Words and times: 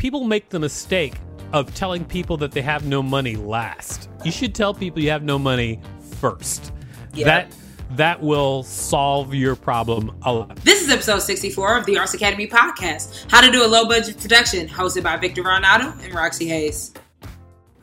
People 0.00 0.24
make 0.24 0.48
the 0.48 0.58
mistake 0.58 1.12
of 1.52 1.72
telling 1.74 2.06
people 2.06 2.38
that 2.38 2.52
they 2.52 2.62
have 2.62 2.86
no 2.86 3.02
money 3.02 3.36
last. 3.36 4.08
You 4.24 4.32
should 4.32 4.54
tell 4.54 4.72
people 4.72 5.02
you 5.02 5.10
have 5.10 5.22
no 5.22 5.38
money 5.38 5.78
first. 6.18 6.72
Yeah. 7.12 7.26
That 7.26 7.54
that 7.96 8.22
will 8.22 8.62
solve 8.62 9.34
your 9.34 9.56
problem 9.56 10.16
a 10.22 10.32
lot. 10.32 10.56
This 10.56 10.80
is 10.80 10.88
episode 10.88 11.18
64 11.18 11.76
of 11.76 11.84
the 11.84 11.98
Arts 11.98 12.14
Academy 12.14 12.46
podcast 12.46 13.30
How 13.30 13.42
to 13.42 13.52
Do 13.52 13.62
a 13.62 13.68
Low 13.68 13.86
Budget 13.86 14.18
Production, 14.18 14.66
hosted 14.68 15.02
by 15.02 15.18
Victor 15.18 15.42
Varnado 15.42 16.02
and 16.02 16.14
Roxy 16.14 16.48
Hayes. 16.48 16.94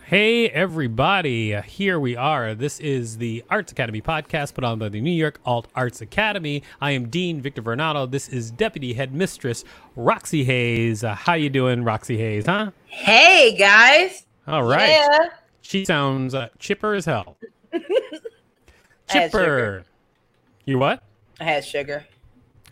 Hey 0.07 0.47
everybody, 0.47 1.53
here 1.63 1.99
we 1.99 2.15
are. 2.15 2.55
This 2.55 2.79
is 2.79 3.17
the 3.17 3.43
Arts 3.49 3.73
Academy 3.73 4.01
podcast 4.01 4.53
put 4.53 4.63
on 4.63 4.79
by 4.79 4.87
the 4.87 5.01
New 5.01 5.11
York 5.11 5.41
Alt 5.45 5.67
Arts 5.75 5.99
Academy. 5.99 6.63
I 6.79 6.91
am 6.91 7.09
Dean 7.09 7.41
Victor 7.41 7.61
Varnado. 7.61 8.09
This 8.09 8.29
is 8.29 8.49
Deputy 8.49 8.93
Headmistress 8.93 9.65
Roxy 9.97 10.45
Hayes. 10.45 11.03
Uh, 11.03 11.13
how 11.13 11.33
you 11.33 11.49
doing, 11.49 11.83
Roxy 11.83 12.15
Hayes? 12.15 12.45
Huh? 12.45 12.71
Hey, 12.85 13.57
guys. 13.57 14.25
All 14.47 14.63
right. 14.63 14.91
Yeah. 14.91 15.27
She 15.59 15.83
sounds 15.83 16.33
uh, 16.33 16.47
chipper 16.57 16.93
as 16.93 17.03
hell. 17.03 17.35
Chipper. 19.09 19.83
You 20.63 20.79
what? 20.79 21.03
I 21.41 21.43
had 21.43 21.65
sugar. 21.65 22.05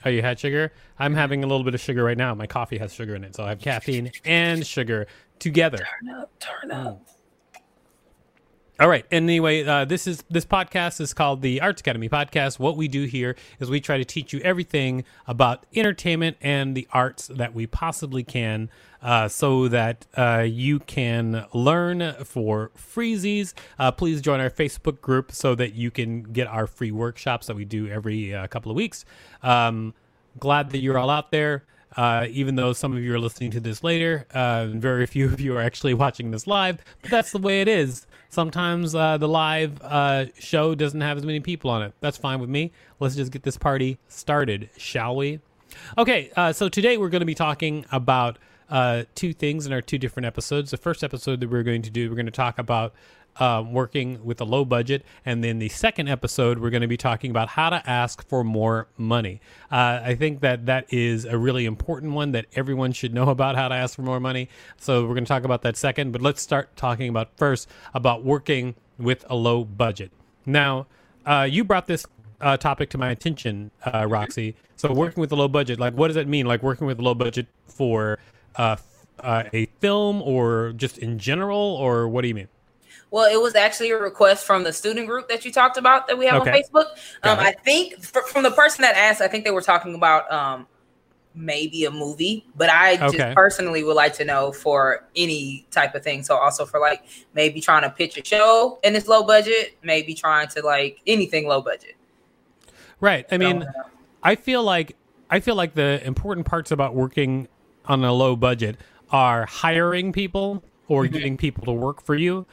Oh, 0.05 0.09
you 0.09 0.21
had 0.21 0.39
sugar? 0.39 0.71
I'm 0.99 1.13
having 1.13 1.43
a 1.43 1.47
little 1.47 1.65
bit 1.65 1.73
of 1.73 1.81
sugar 1.81 2.01
right 2.01 2.17
now. 2.17 2.33
My 2.33 2.47
coffee 2.47 2.77
has 2.77 2.93
sugar 2.93 3.13
in 3.13 3.25
it, 3.25 3.35
so 3.35 3.43
I 3.43 3.49
have 3.49 3.59
caffeine 3.59 4.09
and 4.23 4.65
sugar 4.65 5.07
together. 5.39 5.79
Turn 5.79 6.15
up, 6.15 6.31
turn 6.39 6.71
up. 6.71 7.05
All 8.77 8.89
right. 8.89 9.05
Anyway, 9.09 9.63
uh, 9.63 9.85
this 9.85 10.05
is 10.05 10.25
this 10.29 10.45
podcast 10.45 10.99
is 10.99 11.13
called 11.13 11.41
the 11.41 11.61
Arts 11.61 11.79
Academy 11.79 12.09
Podcast. 12.09 12.59
What 12.59 12.75
we 12.75 12.89
do 12.89 13.05
here 13.05 13.37
is 13.57 13.69
we 13.69 13.79
try 13.79 13.97
to 13.97 14.03
teach 14.03 14.33
you 14.33 14.41
everything 14.41 15.05
about 15.27 15.65
entertainment 15.73 16.35
and 16.41 16.75
the 16.75 16.85
arts 16.91 17.27
that 17.27 17.55
we 17.55 17.67
possibly 17.67 18.21
can, 18.21 18.69
uh, 19.01 19.29
so 19.29 19.69
that 19.69 20.05
uh, 20.17 20.45
you 20.45 20.79
can 20.79 21.45
learn 21.53 22.15
for 22.25 22.71
freezies. 22.77 23.53
Uh, 23.79 23.93
please 23.93 24.19
join 24.19 24.41
our 24.41 24.49
Facebook 24.49 24.99
group 24.99 25.31
so 25.31 25.55
that 25.55 25.73
you 25.73 25.89
can 25.89 26.23
get 26.23 26.45
our 26.45 26.67
free 26.67 26.91
workshops 26.91 27.47
that 27.47 27.55
we 27.55 27.63
do 27.63 27.87
every 27.87 28.35
uh, 28.35 28.45
couple 28.47 28.69
of 28.69 28.75
weeks. 28.75 29.05
Um, 29.41 29.93
glad 30.37 30.71
that 30.71 30.79
you're 30.79 30.97
all 30.97 31.09
out 31.09 31.31
there. 31.31 31.63
Uh, 31.95 32.27
even 32.29 32.55
though 32.55 32.73
some 32.73 32.95
of 32.95 33.01
you 33.01 33.13
are 33.13 33.19
listening 33.19 33.51
to 33.51 33.59
this 33.59 33.83
later, 33.83 34.25
uh, 34.33 34.67
very 34.67 35.05
few 35.07 35.25
of 35.25 35.39
you 35.39 35.55
are 35.57 35.61
actually 35.61 35.93
watching 35.93 36.31
this 36.31 36.47
live, 36.47 36.83
but 37.01 37.11
that's 37.11 37.31
the 37.31 37.37
way 37.37 37.61
it 37.61 37.67
is. 37.67 38.05
Sometimes 38.29 38.93
uh, 38.93 39.17
the 39.17 39.27
live 39.27 39.81
uh, 39.81 40.25
show 40.37 40.75
doesn't 40.75 41.01
have 41.01 41.17
as 41.17 41.25
many 41.25 41.39
people 41.39 41.69
on 41.69 41.81
it. 41.81 41.93
That's 42.01 42.17
fine 42.17 42.39
with 42.39 42.49
me. 42.49 42.71
Let's 42.99 43.15
just 43.15 43.31
get 43.31 43.43
this 43.43 43.57
party 43.57 43.97
started, 44.07 44.69
shall 44.77 45.15
we? 45.15 45.39
Okay, 45.97 46.31
uh, 46.35 46.51
so 46.51 46.67
today 46.67 46.97
we're 46.97 47.09
going 47.09 47.21
to 47.21 47.25
be 47.25 47.35
talking 47.35 47.85
about 47.91 48.37
two 49.13 49.31
things 49.31 49.65
in 49.65 49.73
our 49.73 49.81
two 49.81 49.97
different 49.97 50.25
episodes. 50.25 50.71
The 50.71 50.77
first 50.77 51.03
episode 51.03 51.39
that 51.39 51.49
we're 51.49 51.63
going 51.63 51.83
to 51.83 51.89
do, 51.89 52.09
we're 52.09 52.15
going 52.15 52.25
to 52.25 52.31
talk 52.31 52.57
about 52.59 52.93
um, 53.37 53.73
working 53.73 54.23
with 54.23 54.39
a 54.41 54.45
low 54.45 54.65
budget. 54.65 55.03
And 55.25 55.43
then 55.43 55.59
the 55.59 55.69
second 55.69 56.07
episode, 56.07 56.59
we're 56.59 56.69
going 56.69 56.81
to 56.81 56.87
be 56.87 56.97
talking 56.97 57.31
about 57.31 57.49
how 57.49 57.69
to 57.69 57.89
ask 57.89 58.27
for 58.27 58.43
more 58.43 58.87
money. 58.97 59.41
Uh, 59.71 60.01
I 60.03 60.15
think 60.15 60.41
that 60.41 60.65
that 60.65 60.91
is 60.93 61.25
a 61.25 61.37
really 61.37 61.65
important 61.65 62.13
one 62.13 62.31
that 62.31 62.45
everyone 62.55 62.91
should 62.91 63.13
know 63.13 63.29
about 63.35 63.55
how 63.55 63.67
to 63.67 63.75
ask 63.75 63.95
for 63.95 64.01
more 64.01 64.19
money. 64.19 64.49
So 64.77 65.03
we're 65.03 65.13
going 65.13 65.25
to 65.25 65.29
talk 65.29 65.43
about 65.43 65.61
that 65.63 65.77
second. 65.77 66.11
But 66.11 66.21
let's 66.21 66.41
start 66.41 66.75
talking 66.75 67.09
about 67.09 67.29
first 67.37 67.69
about 67.93 68.23
working 68.23 68.75
with 68.97 69.25
a 69.29 69.35
low 69.35 69.63
budget. 69.63 70.11
Now, 70.45 70.87
uh, 71.25 71.47
you 71.49 71.63
brought 71.63 71.87
this 71.87 72.05
uh, 72.41 72.57
topic 72.57 72.89
to 72.91 72.97
my 72.97 73.09
attention, 73.11 73.71
uh, 73.85 74.05
Roxy. 74.07 74.55
So 74.75 74.91
working 74.93 75.21
with 75.21 75.31
a 75.31 75.35
low 75.35 75.47
budget, 75.47 75.79
like 75.79 75.93
what 75.93 76.07
does 76.07 76.15
that 76.15 76.27
mean? 76.27 76.45
Like 76.45 76.61
working 76.61 76.85
with 76.87 76.99
a 76.99 77.01
low 77.01 77.15
budget 77.15 77.47
for 77.65 78.19
uh, 78.55 78.75
uh, 79.19 79.43
a 79.53 79.65
film 79.79 80.21
or 80.21 80.73
just 80.75 80.97
in 80.97 81.17
general, 81.17 81.57
or 81.57 82.07
what 82.07 82.21
do 82.21 82.27
you 82.27 82.35
mean? 82.35 82.47
Well, 83.15 83.31
it 83.31 83.41
was 83.41 83.55
actually 83.55 83.91
a 83.91 83.97
request 83.97 84.45
from 84.45 84.65
the 84.65 84.73
student 84.73 85.07
group 85.07 85.29
that 85.29 85.45
you 85.45 85.51
talked 85.53 85.77
about 85.77 86.05
that 86.07 86.17
we 86.17 86.25
have 86.25 86.41
Okay. 86.41 86.51
on 86.51 86.57
Facebook. 86.57 86.87
Um, 87.23 87.39
I 87.39 87.53
think 87.63 88.03
fr- 88.03 88.19
from 88.27 88.43
the 88.43 88.51
person 88.51 88.81
that 88.81 88.97
asked, 88.97 89.21
I 89.21 89.29
think 89.29 89.45
they 89.45 89.51
were 89.51 89.61
talking 89.61 89.95
about 89.95 90.29
um, 90.29 90.67
maybe 91.33 91.85
a 91.85 91.91
movie, 91.91 92.45
but 92.57 92.69
I 92.69 93.01
Okay. 93.05 93.17
just 93.17 93.33
personally 93.33 93.85
would 93.85 93.95
like 93.95 94.13
to 94.15 94.25
know 94.25 94.51
for 94.51 95.05
any 95.15 95.65
type 95.71 95.95
of 95.95 96.03
thing. 96.03 96.23
So 96.23 96.35
also 96.35 96.65
for 96.65 96.81
like 96.81 97.05
maybe 97.33 97.61
trying 97.61 97.83
to 97.83 97.89
pitch 97.89 98.17
a 98.17 98.25
show 98.25 98.79
and 98.83 98.97
it's 98.97 99.07
low 99.07 99.23
budget, 99.23 99.77
maybe 99.81 100.13
trying 100.13 100.49
to 100.49 100.61
like 100.61 100.99
anything 101.07 101.47
low 101.47 101.61
budget. 101.61 101.95
Right. 102.99 103.25
I 103.31 103.37
mean, 103.37 103.61
So, 103.61 103.67
I 104.23 104.35
feel 104.35 104.61
like 104.61 104.97
I 105.29 105.39
feel 105.39 105.55
like 105.55 105.73
the 105.73 106.05
important 106.05 106.47
parts 106.47 106.69
about 106.69 106.93
working 106.93 107.47
on 107.85 108.03
a 108.03 108.11
low 108.11 108.35
budget 108.35 108.75
are 109.09 109.45
hiring 109.45 110.11
people 110.11 110.65
or 110.89 111.07
getting 111.07 111.37
people 111.37 111.63
to 111.63 111.71
work 111.71 112.01
for 112.01 112.15
you. 112.15 112.45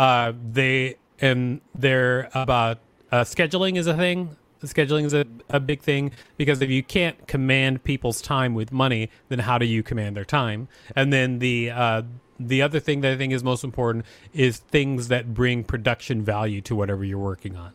Uh, 0.00 0.32
they 0.52 0.96
and 1.20 1.60
they're 1.74 2.30
about 2.32 2.78
uh, 3.12 3.20
scheduling 3.20 3.76
is 3.76 3.86
a 3.86 3.94
thing. 3.94 4.34
Scheduling 4.62 5.04
is 5.04 5.12
a, 5.12 5.26
a 5.50 5.60
big 5.60 5.82
thing 5.82 6.12
because 6.38 6.62
if 6.62 6.70
you 6.70 6.82
can't 6.82 7.28
command 7.28 7.84
people's 7.84 8.22
time 8.22 8.54
with 8.54 8.72
money, 8.72 9.10
then 9.28 9.40
how 9.40 9.58
do 9.58 9.66
you 9.66 9.82
command 9.82 10.16
their 10.16 10.24
time? 10.24 10.68
And 10.96 11.12
then 11.12 11.38
the 11.38 11.70
uh, 11.70 12.02
the 12.38 12.62
other 12.62 12.80
thing 12.80 13.02
that 13.02 13.12
I 13.12 13.16
think 13.18 13.34
is 13.34 13.44
most 13.44 13.62
important 13.62 14.06
is 14.32 14.56
things 14.56 15.08
that 15.08 15.34
bring 15.34 15.64
production 15.64 16.22
value 16.22 16.62
to 16.62 16.74
whatever 16.74 17.04
you're 17.04 17.18
working 17.18 17.56
on 17.56 17.74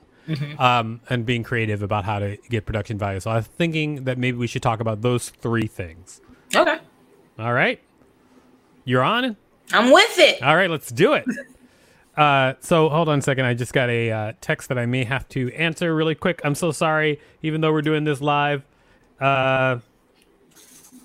um, 0.57 1.02
and 1.07 1.28
being 1.28 1.44
creative 1.44 1.84
about 1.84 2.06
how 2.06 2.18
to 2.18 2.38
get 2.50 2.66
production 2.66 2.97
value. 2.97 3.19
So 3.19 3.30
I 3.30 3.36
was 3.36 3.46
thinking 3.46 4.06
that 4.06 4.18
maybe 4.18 4.38
we 4.38 4.47
should 4.47 4.63
talk 4.63 4.80
about 4.80 5.03
those 5.03 5.30
three 5.30 5.68
things. 5.68 6.22
okay. 6.56 6.80
All 7.38 7.53
right, 7.53 7.80
you're 8.84 9.03
on. 9.03 9.38
I'm 9.72 9.92
with 9.92 10.18
it. 10.18 10.42
All 10.42 10.56
right, 10.56 10.72
let's 10.72 10.92
do 10.92 11.13
it. 11.13 11.25
Uh, 12.18 12.53
so 12.62 12.90
hold 12.90 13.09
on 13.09 13.20
a 13.20 13.22
second. 13.22 13.46
I 13.46 13.53
just 13.53 13.74
got 13.74 13.90
a 13.90 14.12
uh, 14.12 14.34
text 14.40 14.70
that 14.70 14.78
I 14.78 14.86
may 14.86 15.03
have 15.03 15.28
to 15.30 15.52
answer 15.53 15.94
really 15.94 16.16
quick. 16.16 16.42
I'm 16.44 16.56
so 16.56 16.72
sorry, 16.72 17.20
even 17.42 17.62
though 17.62 17.72
we're 17.72 17.81
doing 17.81 18.06
this 18.06 18.22
live. 18.22 18.64
Uh, 19.20 19.80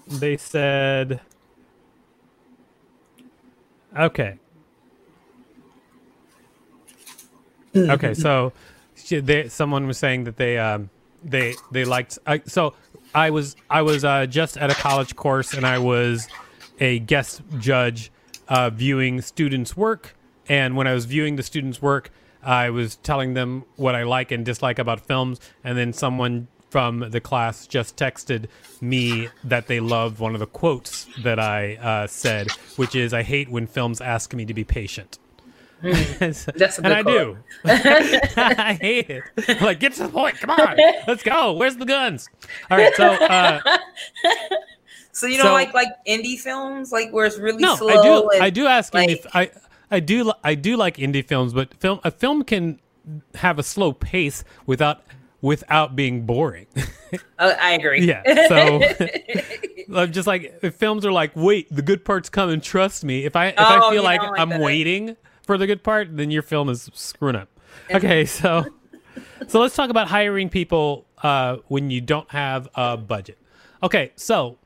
they 0.06 0.37
said, 0.37 1.20
okay. 3.99 4.38
okay, 7.76 8.15
so 8.15 8.53
she, 8.97 9.20
they, 9.20 9.49
someone 9.49 9.87
was 9.87 9.99
saying 9.99 10.25
that 10.25 10.37
they 10.37 10.59
um, 10.59 10.91
they 11.25 11.54
they 11.70 11.84
liked. 11.84 12.19
So 12.47 12.75
I 13.15 13.31
was 13.31 13.56
I 13.69 13.82
was 13.82 14.04
uh, 14.04 14.26
just 14.26 14.56
at 14.56 14.70
a 14.70 14.75
college 14.75 15.15
course 15.16 15.54
and 15.54 15.66
I 15.66 15.78
was 15.78 16.28
a 16.81 16.99
guest 17.00 17.43
judge 17.59 18.10
uh, 18.49 18.70
viewing 18.70 19.20
students' 19.20 19.76
work. 19.76 20.16
And 20.48 20.76
when 20.76 20.86
I 20.86 20.94
was 20.94 21.04
viewing 21.04 21.36
the 21.36 21.42
students' 21.42 21.80
work, 21.80 22.10
I 22.42 22.70
was 22.70 22.96
telling 22.96 23.34
them 23.34 23.64
what 23.76 23.94
I 23.94 24.02
like 24.04 24.32
and 24.32 24.44
dislike 24.44 24.78
about 24.78 25.00
films. 25.00 25.40
And 25.62 25.76
then 25.76 25.92
someone 25.92 26.48
from 26.70 27.10
the 27.10 27.20
class 27.20 27.66
just 27.66 27.96
texted 27.96 28.46
me 28.80 29.28
that 29.44 29.66
they 29.66 29.80
loved 29.80 30.18
one 30.20 30.34
of 30.34 30.40
the 30.40 30.46
quotes 30.46 31.06
that 31.22 31.38
I 31.38 31.75
uh, 31.76 32.06
said, 32.06 32.50
which 32.76 32.94
is, 32.94 33.12
"I 33.12 33.22
hate 33.22 33.48
when 33.48 33.66
films 33.66 34.00
ask 34.00 34.32
me 34.34 34.44
to 34.46 34.54
be 34.54 34.64
patient." 34.64 35.19
That's 35.82 36.46
a 36.46 36.82
and 36.84 36.88
I 36.88 37.02
do. 37.02 37.38
I 37.64 38.78
hate 38.81 39.08
it. 39.10 39.25
I'm 39.48 39.64
like, 39.64 39.81
get 39.81 39.94
to 39.94 40.02
the 40.04 40.08
point. 40.10 40.38
Come 40.38 40.50
on, 40.50 40.76
let's 41.08 41.22
go. 41.22 41.54
Where's 41.54 41.76
the 41.76 41.86
guns? 41.86 42.28
All 42.70 42.76
right. 42.78 42.94
So 42.94 43.06
uh, 43.06 43.60
So 45.12 45.26
you 45.26 45.38
know, 45.38 45.44
So- 45.44 45.52
like 45.52 45.75
like 45.75 45.88
indie 46.06 46.38
films, 46.38 46.93
like 46.93 47.10
where 47.12 47.26
it's 47.26 47.38
really 47.38 47.62
no, 47.62 47.76
slow. 47.76 47.88
I 47.88 48.02
do. 48.02 48.28
and, 48.31 48.43
I 48.43 48.50
do 48.50 48.66
ask 48.66 48.94
like-. 48.94 49.26
I 49.34 49.50
I 49.90 50.00
do. 50.00 50.32
I 50.44 50.54
do 50.54 50.76
like 50.76 50.96
indie 50.96 51.25
films, 51.26 51.52
but 51.52 51.75
film 51.75 52.00
a 52.04 52.10
film 52.10 52.44
can 52.44 52.81
have 53.34 53.58
a 53.58 53.62
slow 53.62 53.92
pace 53.92 54.44
without 54.66 55.02
without 55.40 55.96
being 55.96 56.26
boring. 56.26 56.66
Uh, 57.38 57.54
I 57.60 57.72
agree. 57.72 58.04
yeah. 58.04 58.22
So 58.48 58.81
I'm 59.94 60.12
just 60.12 60.26
like 60.26 60.58
if 60.62 60.75
films 60.76 61.04
are 61.06 61.12
like, 61.12 61.32
wait, 61.34 61.66
the 61.75 61.82
good 61.82 62.04
part's 62.04 62.28
coming. 62.28 62.60
Trust 62.60 63.04
me. 63.04 63.25
If 63.25 63.34
I 63.37 63.46
if 63.48 63.58
I 63.58 63.78
Oh, 63.82 63.90
feel 63.90 64.02
like, 64.02 64.20
like 64.22 64.38
I'm 64.38 64.50
that. 64.50 64.60
waiting 64.60 65.16
for 65.42 65.58
the 65.58 65.66
good 65.66 65.82
part, 65.82 66.16
then 66.16 66.31
your 66.31 66.43
film 66.43 66.69
is 66.69 66.90
screwing 66.94 67.36
up. 67.36 67.48
Okay, 67.90 68.25
so 68.25 68.66
so 69.48 69.60
let's 69.60 69.75
talk 69.75 69.90
about 69.90 70.08
hiring 70.08 70.48
people 70.48 71.06
uh, 71.22 71.56
when 71.69 71.90
you 71.90 72.00
don't 72.00 72.31
have 72.31 72.69
a 72.75 72.96
budget. 72.96 73.38
Okay, 73.82 74.12
so 74.16 74.58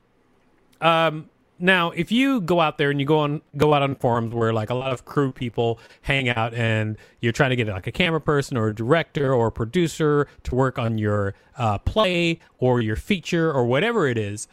Um, 0.81 1.29
now, 1.57 1.91
if 1.91 2.11
you 2.11 2.41
go 2.41 2.59
out 2.59 2.77
there 2.77 2.89
and 2.89 2.99
you 2.99 3.05
go 3.05 3.19
on 3.19 3.41
go 3.55 3.73
out 3.73 3.81
on 3.81 3.95
forums 3.95 4.33
where 4.33 4.51
like 4.51 4.69
a 4.69 4.73
lot 4.73 4.91
of 4.91 5.05
crew 5.05 5.31
people 5.31 5.79
hang 6.01 6.27
out, 6.27 6.53
and 6.53 6.97
you're 7.21 7.31
trying 7.31 7.51
to 7.51 7.55
get 7.55 7.67
like 7.67 7.87
a 7.87 7.91
camera 7.91 8.19
person 8.19 8.57
or 8.57 8.67
a 8.67 8.75
director 8.75 9.33
or 9.33 9.47
a 9.47 9.51
producer 9.51 10.27
to 10.43 10.55
work 10.55 10.77
on 10.77 10.97
your 10.97 11.33
uh, 11.57 11.77
play 11.79 12.39
or 12.57 12.81
your 12.81 12.95
feature 12.95 13.51
or 13.51 13.65
whatever 13.65 14.07
it 14.07 14.17
is, 14.17 14.47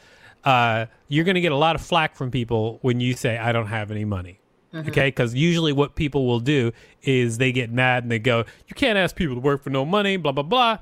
uh, 0.45 0.87
you're 1.09 1.25
going 1.25 1.35
to 1.35 1.41
get 1.41 1.53
a 1.53 1.57
lot 1.57 1.75
of 1.75 1.83
flack 1.83 2.15
from 2.15 2.31
people 2.31 2.79
when 2.83 3.01
you 3.01 3.15
say 3.15 3.37
I 3.37 3.53
don't 3.53 3.67
have 3.67 3.91
any 3.91 4.05
money. 4.05 4.39
Okay, 4.75 5.09
because 5.09 5.35
usually 5.35 5.73
what 5.73 5.97
people 5.97 6.27
will 6.27 6.41
do 6.41 6.73
is 7.03 7.37
they 7.37 7.53
get 7.53 7.71
mad 7.71 8.05
and 8.05 8.11
they 8.11 8.19
go, 8.19 8.45
"You 8.69 8.75
can't 8.75 8.97
ask 8.97 9.15
people 9.15 9.35
to 9.35 9.41
work 9.41 9.63
for 9.63 9.69
no 9.69 9.85
money," 9.85 10.17
blah 10.17 10.33
blah 10.33 10.43
blah. 10.43 10.79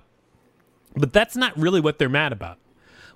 But 0.94 1.12
that's 1.12 1.34
not 1.34 1.56
really 1.58 1.80
what 1.80 1.98
they're 1.98 2.08
mad 2.08 2.32
about. 2.32 2.58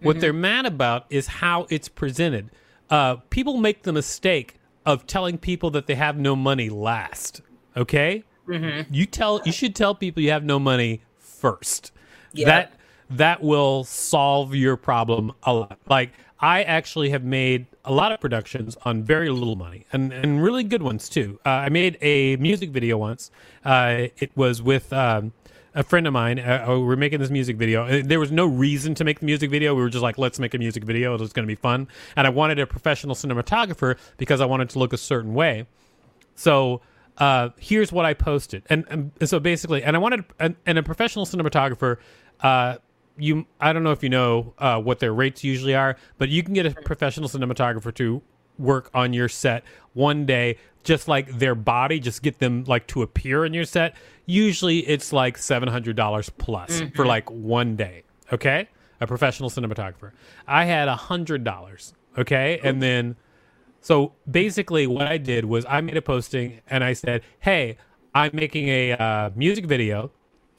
What 0.00 0.20
they're 0.20 0.32
mad 0.32 0.66
about 0.66 1.06
is 1.10 1.26
how 1.26 1.66
it's 1.70 1.88
presented. 1.88 2.50
Uh, 2.94 3.16
people 3.28 3.56
make 3.56 3.82
the 3.82 3.92
mistake 3.92 4.54
of 4.86 5.04
telling 5.04 5.36
people 5.36 5.68
that 5.68 5.88
they 5.88 5.96
have 5.96 6.16
no 6.16 6.36
money 6.36 6.68
last. 6.68 7.40
Okay, 7.76 8.22
you 8.88 9.04
tell 9.04 9.40
you 9.44 9.50
should 9.50 9.74
tell 9.74 9.96
people 9.96 10.22
you 10.22 10.30
have 10.30 10.44
no 10.44 10.60
money 10.60 11.02
first. 11.18 11.90
Yeah. 12.34 12.46
That 12.46 12.74
that 13.10 13.42
will 13.42 13.82
solve 13.82 14.54
your 14.54 14.76
problem 14.76 15.32
a 15.42 15.52
lot. 15.52 15.76
Like 15.88 16.12
I 16.38 16.62
actually 16.62 17.10
have 17.10 17.24
made 17.24 17.66
a 17.84 17.92
lot 17.92 18.12
of 18.12 18.20
productions 18.20 18.76
on 18.84 19.02
very 19.02 19.28
little 19.28 19.56
money 19.56 19.86
and, 19.92 20.12
and 20.12 20.40
really 20.40 20.62
good 20.62 20.82
ones 20.82 21.08
too. 21.08 21.40
Uh, 21.44 21.48
I 21.48 21.70
made 21.70 21.98
a 22.00 22.36
music 22.36 22.70
video 22.70 22.96
once. 22.96 23.32
Uh, 23.64 24.06
it 24.18 24.30
was 24.36 24.62
with 24.62 24.92
um, 24.92 25.32
a 25.74 25.82
friend 25.82 26.06
of 26.06 26.12
mine. 26.12 26.38
Uh, 26.38 26.64
we 26.68 26.78
were 26.84 26.96
making 26.96 27.20
this 27.20 27.30
music 27.30 27.56
video. 27.56 27.84
Uh, 27.84 28.02
There 28.04 28.20
was 28.20 28.30
no 28.30 28.46
reason 28.46 28.94
to 28.94 29.04
make 29.04 29.20
the 29.20 29.26
music 29.26 29.50
video. 29.50 29.74
We 29.74 29.82
were 29.82 29.90
just 29.90 30.02
like, 30.02 30.18
let's 30.18 30.38
make 30.38 30.54
a 30.54 30.58
music 30.58 30.84
video. 30.84 31.14
It 31.14 31.20
was 31.20 31.32
going 31.32 31.46
to 31.46 31.50
be 31.50 31.60
fun. 31.60 31.88
And 32.16 32.26
I 32.26 32.30
wanted 32.30 32.58
a 32.58 32.66
professional 32.66 33.14
cinematographer 33.14 33.96
because 34.16 34.40
I 34.40 34.46
wanted 34.46 34.70
to 34.70 34.78
look 34.78 34.92
a 34.92 34.98
certain 34.98 35.34
way. 35.34 35.66
So 36.36 36.80
uh, 37.18 37.50
here's 37.58 37.92
what 37.92 38.04
I 38.04 38.14
posted, 38.14 38.64
and, 38.68 38.84
and 38.90 39.28
so 39.28 39.38
basically, 39.38 39.84
and 39.84 39.94
I 39.94 40.00
wanted, 40.00 40.24
and, 40.40 40.56
and 40.66 40.78
a 40.78 40.82
professional 40.82 41.26
cinematographer. 41.26 41.98
Uh, 42.40 42.78
you, 43.16 43.46
I 43.60 43.72
don't 43.72 43.84
know 43.84 43.92
if 43.92 44.02
you 44.02 44.08
know 44.08 44.54
uh, 44.58 44.80
what 44.80 44.98
their 44.98 45.14
rates 45.14 45.44
usually 45.44 45.76
are, 45.76 45.96
but 46.18 46.28
you 46.28 46.42
can 46.42 46.54
get 46.54 46.66
a 46.66 46.72
professional 46.72 47.28
cinematographer 47.28 47.94
to 47.94 48.20
work 48.58 48.90
on 48.94 49.12
your 49.12 49.28
set 49.28 49.64
one 49.92 50.26
day, 50.26 50.58
just 50.82 51.08
like 51.08 51.38
their 51.38 51.54
body, 51.54 51.98
just 52.00 52.22
get 52.22 52.38
them 52.38 52.64
like 52.64 52.86
to 52.88 53.02
appear 53.02 53.44
in 53.44 53.54
your 53.54 53.64
set. 53.64 53.96
Usually, 54.26 54.80
it's 54.80 55.12
like 55.12 55.38
seven 55.38 55.68
hundred 55.68 55.96
dollars 55.96 56.30
plus 56.30 56.82
for 56.94 57.06
like 57.06 57.30
one 57.30 57.76
day. 57.76 58.04
Okay, 58.32 58.68
a 59.00 59.06
professional 59.06 59.50
cinematographer. 59.50 60.12
I 60.46 60.64
had 60.64 60.88
a 60.88 60.96
hundred 60.96 61.44
dollars. 61.44 61.94
Okay, 62.18 62.60
and 62.62 62.82
then. 62.82 63.16
So 63.80 64.12
basically, 64.30 64.86
what 64.86 65.06
I 65.06 65.18
did 65.18 65.44
was 65.44 65.66
I 65.68 65.82
made 65.82 65.98
a 65.98 66.02
posting 66.02 66.62
and 66.68 66.82
I 66.82 66.94
said, 66.94 67.20
"Hey, 67.40 67.76
I'm 68.14 68.30
making 68.32 68.68
a 68.68 68.92
uh, 68.92 69.30
music 69.34 69.66
video. 69.66 70.10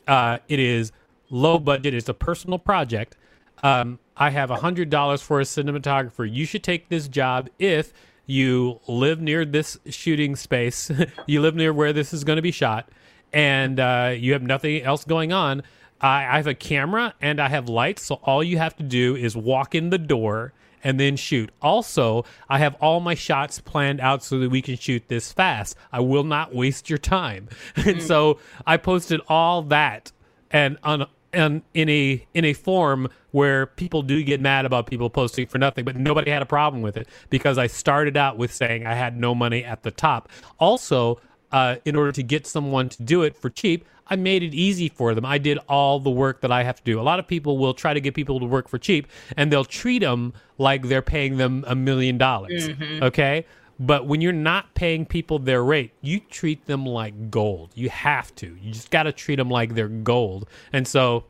Uh, 0.07 0.37
it 0.47 0.59
is 0.59 0.91
low 1.29 1.57
budget. 1.57 1.93
It's 1.93 2.09
a 2.09 2.13
personal 2.13 2.59
project. 2.59 3.17
Um, 3.63 3.99
I 4.17 4.29
have 4.29 4.51
a 4.51 4.57
hundred 4.57 4.89
dollars 4.89 5.21
for 5.21 5.39
a 5.39 5.43
cinematographer. 5.43 6.31
You 6.31 6.45
should 6.45 6.63
take 6.63 6.89
this 6.89 7.07
job 7.07 7.49
if 7.59 7.93
you 8.25 8.79
live 8.87 9.21
near 9.21 9.45
this 9.45 9.77
shooting 9.89 10.35
space. 10.35 10.91
you 11.27 11.41
live 11.41 11.55
near 11.55 11.73
where 11.73 11.93
this 11.93 12.13
is 12.13 12.23
going 12.23 12.37
to 12.37 12.41
be 12.41 12.51
shot, 12.51 12.89
and 13.33 13.79
uh, 13.79 14.13
you 14.15 14.33
have 14.33 14.43
nothing 14.43 14.81
else 14.81 15.03
going 15.03 15.33
on. 15.33 15.63
I, 16.01 16.25
I 16.25 16.37
have 16.37 16.47
a 16.47 16.53
camera 16.53 17.13
and 17.21 17.39
I 17.39 17.49
have 17.49 17.69
lights, 17.69 18.03
so 18.03 18.15
all 18.23 18.43
you 18.43 18.57
have 18.57 18.75
to 18.77 18.83
do 18.83 19.15
is 19.15 19.35
walk 19.35 19.75
in 19.75 19.89
the 19.89 19.99
door." 19.99 20.53
and 20.85 20.99
then 20.99 21.15
shoot. 21.15 21.49
Also, 21.63 22.23
I 22.47 22.59
have 22.59 22.75
all 22.75 22.99
my 22.99 23.15
shots 23.15 23.59
planned 23.59 23.99
out 23.99 24.23
so 24.23 24.37
that 24.37 24.51
we 24.51 24.61
can 24.61 24.77
shoot 24.77 25.07
this 25.07 25.33
fast. 25.33 25.75
I 25.91 25.99
will 26.01 26.23
not 26.23 26.53
waste 26.53 26.89
your 26.91 26.99
time. 26.99 27.49
And 27.75 28.03
so 28.03 28.39
I 28.67 28.77
posted 28.77 29.19
all 29.27 29.63
that 29.63 30.11
and 30.51 30.77
on 30.83 31.07
and 31.35 31.61
in 31.73 31.89
a 31.89 32.25
in 32.33 32.45
a 32.45 32.53
form 32.53 33.09
where 33.31 33.65
people 33.65 34.01
do 34.01 34.23
get 34.23 34.39
mad 34.41 34.65
about 34.65 34.87
people 34.87 35.09
posting 35.09 35.45
for 35.45 35.57
nothing, 35.57 35.83
but 35.85 35.95
nobody 35.95 36.31
had 36.31 36.41
a 36.41 36.45
problem 36.45 36.81
with 36.81 36.97
it 36.97 37.07
because 37.29 37.57
I 37.57 37.67
started 37.67 38.15
out 38.15 38.37
with 38.37 38.53
saying 38.53 38.85
I 38.85 38.93
had 38.93 39.17
no 39.19 39.35
money 39.35 39.63
at 39.63 39.83
the 39.83 39.91
top. 39.91 40.29
Also, 40.59 41.19
uh, 41.51 41.75
in 41.85 41.95
order 41.95 42.11
to 42.13 42.23
get 42.23 42.47
someone 42.47 42.89
to 42.89 43.03
do 43.03 43.23
it 43.23 43.35
for 43.35 43.49
cheap, 43.49 43.85
I 44.07 44.15
made 44.15 44.43
it 44.43 44.53
easy 44.53 44.89
for 44.89 45.13
them. 45.15 45.25
I 45.25 45.37
did 45.37 45.57
all 45.67 45.99
the 45.99 46.09
work 46.11 46.41
that 46.41 46.51
I 46.51 46.63
have 46.63 46.77
to 46.77 46.83
do. 46.83 46.99
A 46.99 47.03
lot 47.03 47.19
of 47.19 47.27
people 47.27 47.57
will 47.57 47.73
try 47.73 47.93
to 47.93 47.99
get 47.99 48.13
people 48.13 48.39
to 48.39 48.45
work 48.45 48.67
for 48.67 48.77
cheap 48.77 49.07
and 49.35 49.51
they'll 49.51 49.65
treat 49.65 49.99
them 49.99 50.33
like 50.57 50.83
they're 50.87 51.01
paying 51.01 51.37
them 51.37 51.63
a 51.67 51.75
million 51.75 52.17
dollars. 52.17 52.69
Okay? 53.03 53.45
But 53.79 54.07
when 54.07 54.21
you're 54.21 54.31
not 54.31 54.73
paying 54.73 55.05
people 55.05 55.39
their 55.39 55.63
rate, 55.63 55.91
you 56.01 56.19
treat 56.19 56.65
them 56.65 56.85
like 56.85 57.29
gold. 57.29 57.71
You 57.75 57.89
have 57.89 58.33
to. 58.35 58.57
You 58.61 58.71
just 58.71 58.89
got 58.89 59.03
to 59.03 59.11
treat 59.11 59.35
them 59.35 59.49
like 59.49 59.75
they're 59.75 59.89
gold. 59.89 60.47
And 60.71 60.87
so 60.87 61.25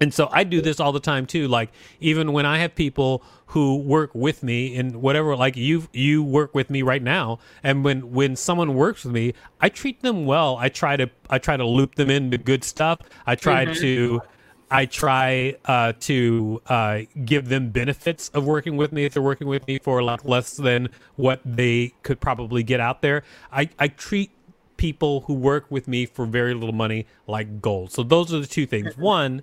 and 0.00 0.14
so 0.14 0.28
I 0.30 0.44
do 0.44 0.60
this 0.60 0.80
all 0.80 0.92
the 0.92 1.00
time 1.00 1.26
too. 1.26 1.48
Like 1.48 1.70
even 2.00 2.32
when 2.32 2.46
I 2.46 2.58
have 2.58 2.74
people 2.74 3.22
who 3.46 3.76
work 3.76 4.14
with 4.14 4.42
me 4.42 4.74
in 4.74 5.00
whatever, 5.00 5.34
like 5.36 5.56
you 5.56 5.88
you 5.92 6.22
work 6.22 6.54
with 6.54 6.70
me 6.70 6.82
right 6.82 7.02
now, 7.02 7.38
and 7.62 7.84
when 7.84 8.12
when 8.12 8.36
someone 8.36 8.74
works 8.74 9.04
with 9.04 9.12
me, 9.12 9.34
I 9.60 9.68
treat 9.68 10.02
them 10.02 10.26
well. 10.26 10.56
I 10.56 10.68
try 10.68 10.96
to 10.96 11.10
I 11.28 11.38
try 11.38 11.56
to 11.56 11.66
loop 11.66 11.96
them 11.96 12.10
into 12.10 12.38
good 12.38 12.64
stuff. 12.64 13.00
I 13.26 13.34
try 13.34 13.64
mm-hmm. 13.64 13.80
to 13.80 14.22
I 14.70 14.86
try 14.86 15.56
uh, 15.64 15.94
to 16.00 16.62
uh, 16.66 17.00
give 17.24 17.48
them 17.48 17.70
benefits 17.70 18.28
of 18.30 18.44
working 18.44 18.76
with 18.76 18.92
me 18.92 19.04
if 19.04 19.14
they're 19.14 19.22
working 19.22 19.46
with 19.48 19.66
me 19.66 19.78
for 19.78 20.02
like 20.02 20.24
less 20.24 20.56
than 20.56 20.90
what 21.16 21.40
they 21.44 21.94
could 22.02 22.20
probably 22.20 22.62
get 22.62 22.80
out 22.80 23.02
there. 23.02 23.22
I, 23.50 23.70
I 23.78 23.88
treat 23.88 24.30
people 24.76 25.22
who 25.22 25.34
work 25.34 25.66
with 25.70 25.88
me 25.88 26.06
for 26.06 26.26
very 26.26 26.54
little 26.54 26.74
money 26.74 27.06
like 27.26 27.60
gold. 27.60 27.92
So 27.92 28.02
those 28.02 28.32
are 28.32 28.40
the 28.40 28.46
two 28.46 28.66
things. 28.66 28.96
One, 28.96 29.42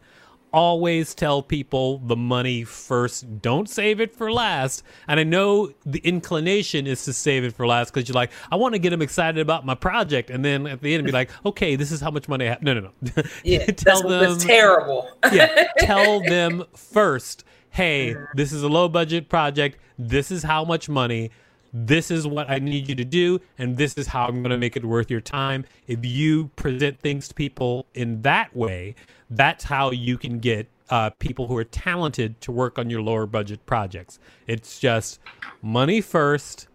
always 0.56 1.14
tell 1.14 1.44
people 1.44 1.98
the 2.00 2.16
money 2.16 2.64
first. 2.64 3.42
Don't 3.42 3.70
save 3.70 4.00
it 4.00 4.16
for 4.16 4.32
last. 4.32 4.84
And 5.08 5.20
I 5.20 5.24
know 5.24 5.74
the 5.86 6.00
inclination 6.00 6.88
is 6.88 7.04
to 7.06 7.14
save 7.14 7.44
it 7.44 7.54
for 7.54 7.68
last 7.68 7.94
because 7.94 8.08
you're 8.08 8.16
like, 8.16 8.32
I 8.50 8.56
want 8.56 8.74
to 8.74 8.80
get 8.80 8.92
them 8.92 9.02
excited 9.02 9.42
about 9.42 9.66
my 9.66 9.76
project, 9.76 10.30
and 10.30 10.44
then 10.46 10.66
at 10.66 10.82
the 10.82 10.96
end 10.96 11.06
be 11.06 11.12
like, 11.12 11.30
okay, 11.46 11.76
this 11.76 11.92
is 11.92 12.00
how 12.00 12.10
much 12.10 12.30
money 12.30 12.46
I 12.48 12.52
have. 12.52 12.64
No, 12.64 12.74
no, 12.74 12.80
no. 12.80 13.24
Yeah, 13.44 13.66
tell 13.66 14.02
that's, 14.02 14.02
them. 14.02 14.10
that's 14.10 14.46
terrible. 14.46 15.10
yeah, 15.32 15.68
tell 15.80 16.22
them 16.22 16.64
first. 16.74 17.44
Hey, 17.70 18.16
this 18.36 18.54
is 18.54 18.64
a 18.64 18.70
low 18.70 18.88
budget 18.88 19.28
project. 19.28 19.78
This 20.00 20.32
is 20.32 20.44
how 20.44 20.64
much 20.64 20.88
money. 20.88 21.32
This 21.78 22.10
is 22.10 22.26
what 22.26 22.50
I 22.50 22.60
need 22.60 22.88
you 22.88 22.96
to 22.96 23.04
do, 23.04 23.42
and 23.58 23.76
this 23.76 23.96
is 23.96 24.08
how 24.08 24.28
I'm 24.28 24.42
going 24.42 24.52
to 24.52 24.58
make 24.58 24.78
it 24.78 24.86
worth 24.86 25.12
your 25.12 25.20
time. 25.20 25.66
If 25.88 26.06
you 26.06 26.48
present 26.56 27.02
things 27.02 27.28
to 27.28 27.34
people 27.34 27.86
in 27.94 28.22
that 28.22 28.56
way, 28.56 28.96
that's 29.30 29.66
how 29.66 29.92
you 29.92 30.18
can 30.18 30.40
get 30.40 30.70
uh, 30.90 31.10
people 31.20 31.48
who 31.48 31.58
are 31.58 31.66
talented 31.66 32.40
to 32.40 32.54
work 32.54 32.80
on 32.80 32.90
your 32.90 33.02
lower 33.02 33.26
budget 33.26 33.66
projects. 33.66 34.20
It's 34.48 34.80
just 34.80 35.20
money 35.62 36.00
first, 36.00 36.70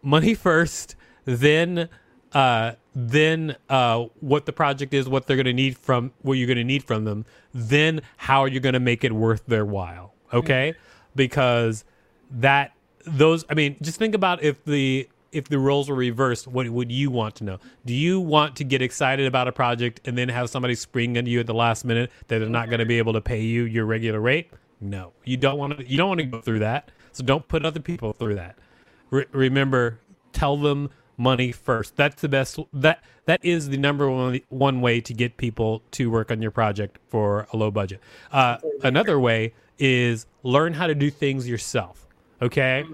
money 0.00 0.32
first, 0.32 0.96
then 1.26 1.90
uh, 2.32 2.72
then 2.94 3.56
uh, 3.68 4.06
what 4.20 4.46
the 4.46 4.52
project 4.54 4.94
is, 4.94 5.10
what 5.10 5.26
they're 5.26 5.36
going 5.36 5.44
to 5.44 5.52
need 5.52 5.76
from 5.76 6.10
what 6.22 6.34
you're 6.38 6.46
going 6.46 6.56
to 6.56 6.64
need 6.64 6.84
from 6.84 7.04
them, 7.04 7.26
then 7.52 8.00
how 8.16 8.40
are 8.40 8.48
you're 8.48 8.62
going 8.62 8.72
to 8.72 8.80
make 8.80 9.04
it 9.04 9.12
worth 9.12 9.44
their 9.44 9.66
while. 9.66 10.14
Okay, 10.32 10.72
because 11.14 11.84
that 12.30 12.72
those 13.04 13.44
I 13.48 13.54
mean, 13.54 13.76
just 13.82 13.98
think 13.98 14.14
about 14.14 14.42
if 14.42 14.64
the 14.64 15.08
if 15.32 15.48
the 15.48 15.58
roles 15.58 15.88
were 15.88 15.96
reversed, 15.96 16.46
what 16.46 16.68
would 16.68 16.92
you 16.92 17.10
want 17.10 17.36
to 17.36 17.44
know? 17.44 17.58
Do 17.86 17.94
you 17.94 18.20
want 18.20 18.56
to 18.56 18.64
get 18.64 18.82
excited 18.82 19.26
about 19.26 19.48
a 19.48 19.52
project 19.52 20.06
and 20.06 20.16
then 20.16 20.28
have 20.28 20.50
somebody 20.50 20.74
spring 20.74 21.16
into 21.16 21.30
you 21.30 21.40
at 21.40 21.46
the 21.46 21.54
last 21.54 21.84
minute 21.84 22.10
that 22.28 22.38
they're 22.38 22.48
not 22.48 22.68
going 22.68 22.80
to 22.80 22.86
be 22.86 22.98
able 22.98 23.14
to 23.14 23.20
pay 23.20 23.40
you 23.40 23.64
your 23.64 23.86
regular 23.86 24.20
rate? 24.20 24.50
No, 24.80 25.12
you 25.24 25.36
don't 25.36 25.58
want 25.58 25.78
to. 25.78 25.88
You 25.88 25.96
don't 25.96 26.08
want 26.08 26.20
to 26.20 26.26
go 26.26 26.40
through 26.40 26.60
that. 26.60 26.90
So 27.12 27.24
don't 27.24 27.46
put 27.48 27.64
other 27.64 27.80
people 27.80 28.12
through 28.12 28.34
that. 28.36 28.58
Re- 29.10 29.26
remember, 29.32 30.00
tell 30.32 30.56
them 30.56 30.90
money 31.16 31.52
first. 31.52 31.96
That's 31.96 32.20
the 32.20 32.28
best. 32.28 32.58
That 32.72 33.02
that 33.26 33.44
is 33.44 33.68
the 33.68 33.76
number 33.76 34.10
one 34.10 34.40
one 34.48 34.80
way 34.80 35.00
to 35.00 35.14
get 35.14 35.36
people 35.36 35.82
to 35.92 36.10
work 36.10 36.30
on 36.30 36.42
your 36.42 36.50
project 36.50 36.98
for 37.08 37.46
a 37.52 37.56
low 37.56 37.70
budget. 37.70 38.00
Uh, 38.30 38.58
another 38.82 39.18
way 39.20 39.54
is 39.78 40.26
learn 40.42 40.74
how 40.74 40.86
to 40.86 40.94
do 40.94 41.10
things 41.10 41.48
yourself. 41.48 42.08
Okay, 42.42 42.84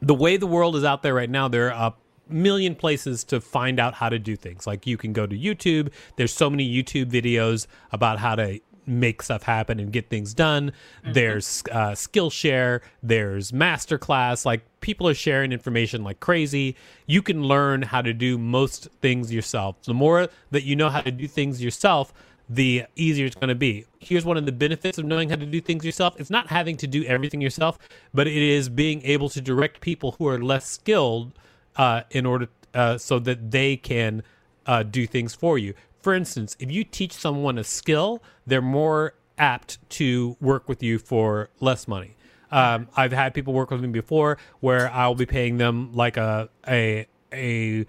the 0.00 0.14
way 0.14 0.36
the 0.36 0.46
world 0.46 0.76
is 0.76 0.84
out 0.84 1.02
there 1.02 1.14
right 1.14 1.30
now, 1.30 1.46
there 1.46 1.72
are 1.72 1.92
a 1.92 2.32
million 2.32 2.74
places 2.74 3.24
to 3.24 3.40
find 3.40 3.78
out 3.78 3.94
how 3.94 4.08
to 4.08 4.18
do 4.18 4.36
things. 4.36 4.66
Like 4.66 4.86
you 4.86 4.96
can 4.96 5.12
go 5.12 5.26
to 5.26 5.36
YouTube. 5.36 5.92
There's 6.16 6.32
so 6.32 6.48
many 6.48 6.68
YouTube 6.68 7.10
videos 7.10 7.66
about 7.92 8.18
how 8.18 8.36
to 8.36 8.60
make 8.86 9.22
stuff 9.22 9.42
happen 9.42 9.78
and 9.78 9.92
get 9.92 10.08
things 10.08 10.34
done. 10.34 10.72
There's 11.04 11.62
uh, 11.70 11.92
Skillshare. 11.92 12.80
There's 13.02 13.52
Masterclass. 13.52 14.44
Like 14.44 14.62
people 14.80 15.08
are 15.08 15.14
sharing 15.14 15.52
information 15.52 16.02
like 16.02 16.20
crazy. 16.20 16.76
You 17.06 17.22
can 17.22 17.44
learn 17.44 17.82
how 17.82 18.02
to 18.02 18.12
do 18.12 18.38
most 18.38 18.88
things 19.00 19.32
yourself. 19.32 19.82
The 19.82 19.94
more 19.94 20.28
that 20.50 20.64
you 20.64 20.76
know 20.76 20.88
how 20.88 21.02
to 21.02 21.10
do 21.10 21.28
things 21.28 21.62
yourself, 21.62 22.12
the 22.50 22.84
easier 22.96 23.26
it's 23.26 23.36
going 23.36 23.48
to 23.48 23.54
be. 23.54 23.86
Here's 24.00 24.24
one 24.24 24.36
of 24.36 24.44
the 24.44 24.52
benefits 24.52 24.98
of 24.98 25.04
knowing 25.04 25.30
how 25.30 25.36
to 25.36 25.46
do 25.46 25.60
things 25.60 25.84
yourself. 25.84 26.18
It's 26.18 26.30
not 26.30 26.48
having 26.48 26.76
to 26.78 26.86
do 26.88 27.04
everything 27.04 27.40
yourself, 27.40 27.78
but 28.12 28.26
it 28.26 28.42
is 28.42 28.68
being 28.68 29.02
able 29.04 29.28
to 29.30 29.40
direct 29.40 29.80
people 29.80 30.16
who 30.18 30.26
are 30.26 30.38
less 30.38 30.66
skilled 30.66 31.32
uh, 31.76 32.02
in 32.10 32.26
order 32.26 32.48
uh, 32.74 32.98
so 32.98 33.20
that 33.20 33.52
they 33.52 33.76
can 33.76 34.24
uh, 34.66 34.82
do 34.82 35.06
things 35.06 35.32
for 35.32 35.58
you. 35.58 35.74
For 36.02 36.12
instance, 36.12 36.56
if 36.58 36.72
you 36.72 36.82
teach 36.82 37.12
someone 37.12 37.56
a 37.56 37.64
skill, 37.64 38.20
they're 38.46 38.60
more 38.60 39.14
apt 39.38 39.78
to 39.90 40.36
work 40.40 40.68
with 40.68 40.82
you 40.82 40.98
for 40.98 41.50
less 41.60 41.86
money. 41.86 42.16
Um, 42.50 42.88
I've 42.96 43.12
had 43.12 43.32
people 43.32 43.52
work 43.52 43.70
with 43.70 43.80
me 43.80 43.88
before 43.88 44.38
where 44.58 44.90
I'll 44.90 45.14
be 45.14 45.26
paying 45.26 45.58
them 45.58 45.92
like 45.92 46.16
a 46.16 46.48
a 46.66 47.06
a 47.32 47.86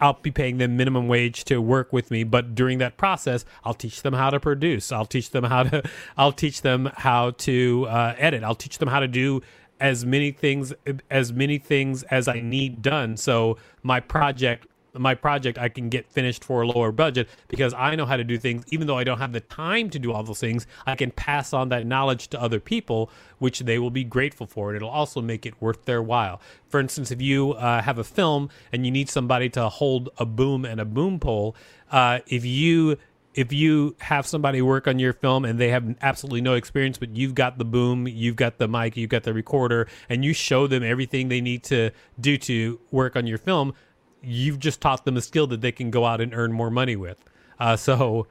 I'll 0.00 0.14
be 0.14 0.30
paying 0.30 0.58
them 0.58 0.76
minimum 0.76 1.08
wage 1.08 1.44
to 1.44 1.60
work 1.60 1.92
with 1.92 2.10
me, 2.10 2.24
but 2.24 2.54
during 2.54 2.78
that 2.78 2.96
process, 2.96 3.44
I'll 3.64 3.74
teach 3.74 4.02
them 4.02 4.14
how 4.14 4.30
to 4.30 4.40
produce. 4.40 4.92
I'll 4.92 5.06
teach 5.06 5.30
them 5.30 5.44
how 5.44 5.64
to 5.64 5.82
I'll 6.16 6.32
teach 6.32 6.62
them 6.62 6.90
how 6.94 7.30
to 7.30 7.86
uh, 7.88 8.14
edit. 8.18 8.44
I'll 8.44 8.54
teach 8.54 8.78
them 8.78 8.88
how 8.88 9.00
to 9.00 9.08
do 9.08 9.42
as 9.80 10.04
many 10.06 10.30
things 10.30 10.72
as 11.10 11.32
many 11.32 11.58
things 11.58 12.02
as 12.04 12.28
I 12.28 12.40
need 12.40 12.82
done. 12.82 13.16
So 13.16 13.58
my 13.82 14.00
project 14.00 14.66
my 14.94 15.14
project 15.14 15.58
I 15.58 15.68
can 15.68 15.88
get 15.88 16.10
finished 16.10 16.44
for 16.44 16.62
a 16.62 16.66
lower 16.66 16.92
budget 16.92 17.28
because 17.48 17.72
I 17.74 17.94
know 17.94 18.06
how 18.06 18.16
to 18.16 18.24
do 18.24 18.38
things. 18.38 18.64
Even 18.70 18.86
though 18.86 18.98
I 18.98 19.04
don't 19.04 19.18
have 19.18 19.32
the 19.32 19.40
time 19.40 19.90
to 19.90 19.98
do 19.98 20.12
all 20.12 20.22
those 20.22 20.40
things 20.40 20.66
I 20.86 20.94
can 20.94 21.10
pass 21.10 21.52
on 21.52 21.68
that 21.70 21.86
knowledge 21.86 22.28
to 22.28 22.40
other 22.40 22.60
people 22.60 23.10
which 23.38 23.60
they 23.60 23.78
will 23.78 23.90
be 23.90 24.04
grateful 24.04 24.46
for 24.46 24.68
and 24.68 24.76
it'll 24.76 24.90
also 24.90 25.20
make 25.20 25.46
it 25.46 25.60
worth 25.60 25.84
their 25.84 26.02
while. 26.02 26.40
For 26.68 26.80
instance 26.80 27.10
if 27.10 27.20
you 27.20 27.52
uh, 27.52 27.82
have 27.82 27.98
a 27.98 28.04
film 28.04 28.50
and 28.72 28.84
you 28.84 28.92
need 28.92 29.08
somebody 29.08 29.48
to 29.50 29.68
hold 29.68 30.10
a 30.18 30.26
boom 30.26 30.64
and 30.64 30.80
a 30.80 30.84
boom 30.84 31.18
pole 31.18 31.56
uh, 31.90 32.20
if 32.26 32.44
you 32.44 32.96
if 33.34 33.52
you 33.52 33.96
have 34.00 34.26
somebody 34.26 34.60
work 34.60 34.86
on 34.86 34.98
your 34.98 35.12
film 35.12 35.44
and 35.44 35.58
they 35.58 35.70
have 35.70 35.96
absolutely 36.02 36.40
no 36.40 36.54
experience, 36.54 36.98
but 36.98 37.16
you've 37.16 37.34
got 37.34 37.58
the 37.58 37.64
boom, 37.64 38.06
you've 38.06 38.36
got 38.36 38.58
the 38.58 38.68
mic, 38.68 38.96
you've 38.96 39.10
got 39.10 39.22
the 39.22 39.32
recorder, 39.32 39.88
and 40.08 40.24
you 40.24 40.34
show 40.34 40.66
them 40.66 40.82
everything 40.82 41.28
they 41.28 41.40
need 41.40 41.62
to 41.64 41.90
do 42.20 42.36
to 42.36 42.78
work 42.90 43.16
on 43.16 43.26
your 43.26 43.38
film, 43.38 43.74
you've 44.22 44.58
just 44.58 44.80
taught 44.80 45.04
them 45.04 45.16
a 45.16 45.20
skill 45.20 45.46
that 45.48 45.60
they 45.60 45.72
can 45.72 45.90
go 45.90 46.04
out 46.04 46.20
and 46.20 46.34
earn 46.34 46.52
more 46.52 46.70
money 46.70 46.96
with. 46.96 47.18
Uh, 47.58 47.76
so, 47.76 48.26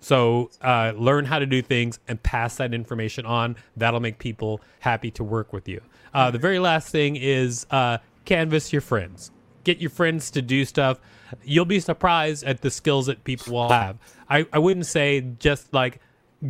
so 0.00 0.50
uh, 0.62 0.92
learn 0.96 1.24
how 1.24 1.38
to 1.38 1.46
do 1.46 1.62
things 1.62 1.98
and 2.08 2.22
pass 2.22 2.56
that 2.56 2.72
information 2.72 3.26
on. 3.26 3.56
That'll 3.76 4.00
make 4.00 4.18
people 4.18 4.60
happy 4.80 5.10
to 5.12 5.24
work 5.24 5.52
with 5.52 5.68
you. 5.68 5.80
Uh, 6.14 6.30
the 6.30 6.38
very 6.38 6.58
last 6.58 6.88
thing 6.88 7.16
is 7.16 7.66
uh, 7.70 7.98
canvas 8.24 8.72
your 8.72 8.82
friends. 8.82 9.30
Get 9.64 9.78
your 9.78 9.90
friends 9.90 10.30
to 10.32 10.42
do 10.42 10.64
stuff. 10.64 11.00
You'll 11.42 11.64
be 11.64 11.80
surprised 11.80 12.44
at 12.44 12.60
the 12.60 12.70
skills 12.70 13.06
that 13.06 13.24
people 13.24 13.54
will 13.54 13.68
have. 13.68 13.98
I, 14.28 14.46
I 14.52 14.58
wouldn't 14.58 14.86
say 14.86 15.20
just 15.38 15.74
like 15.74 16.00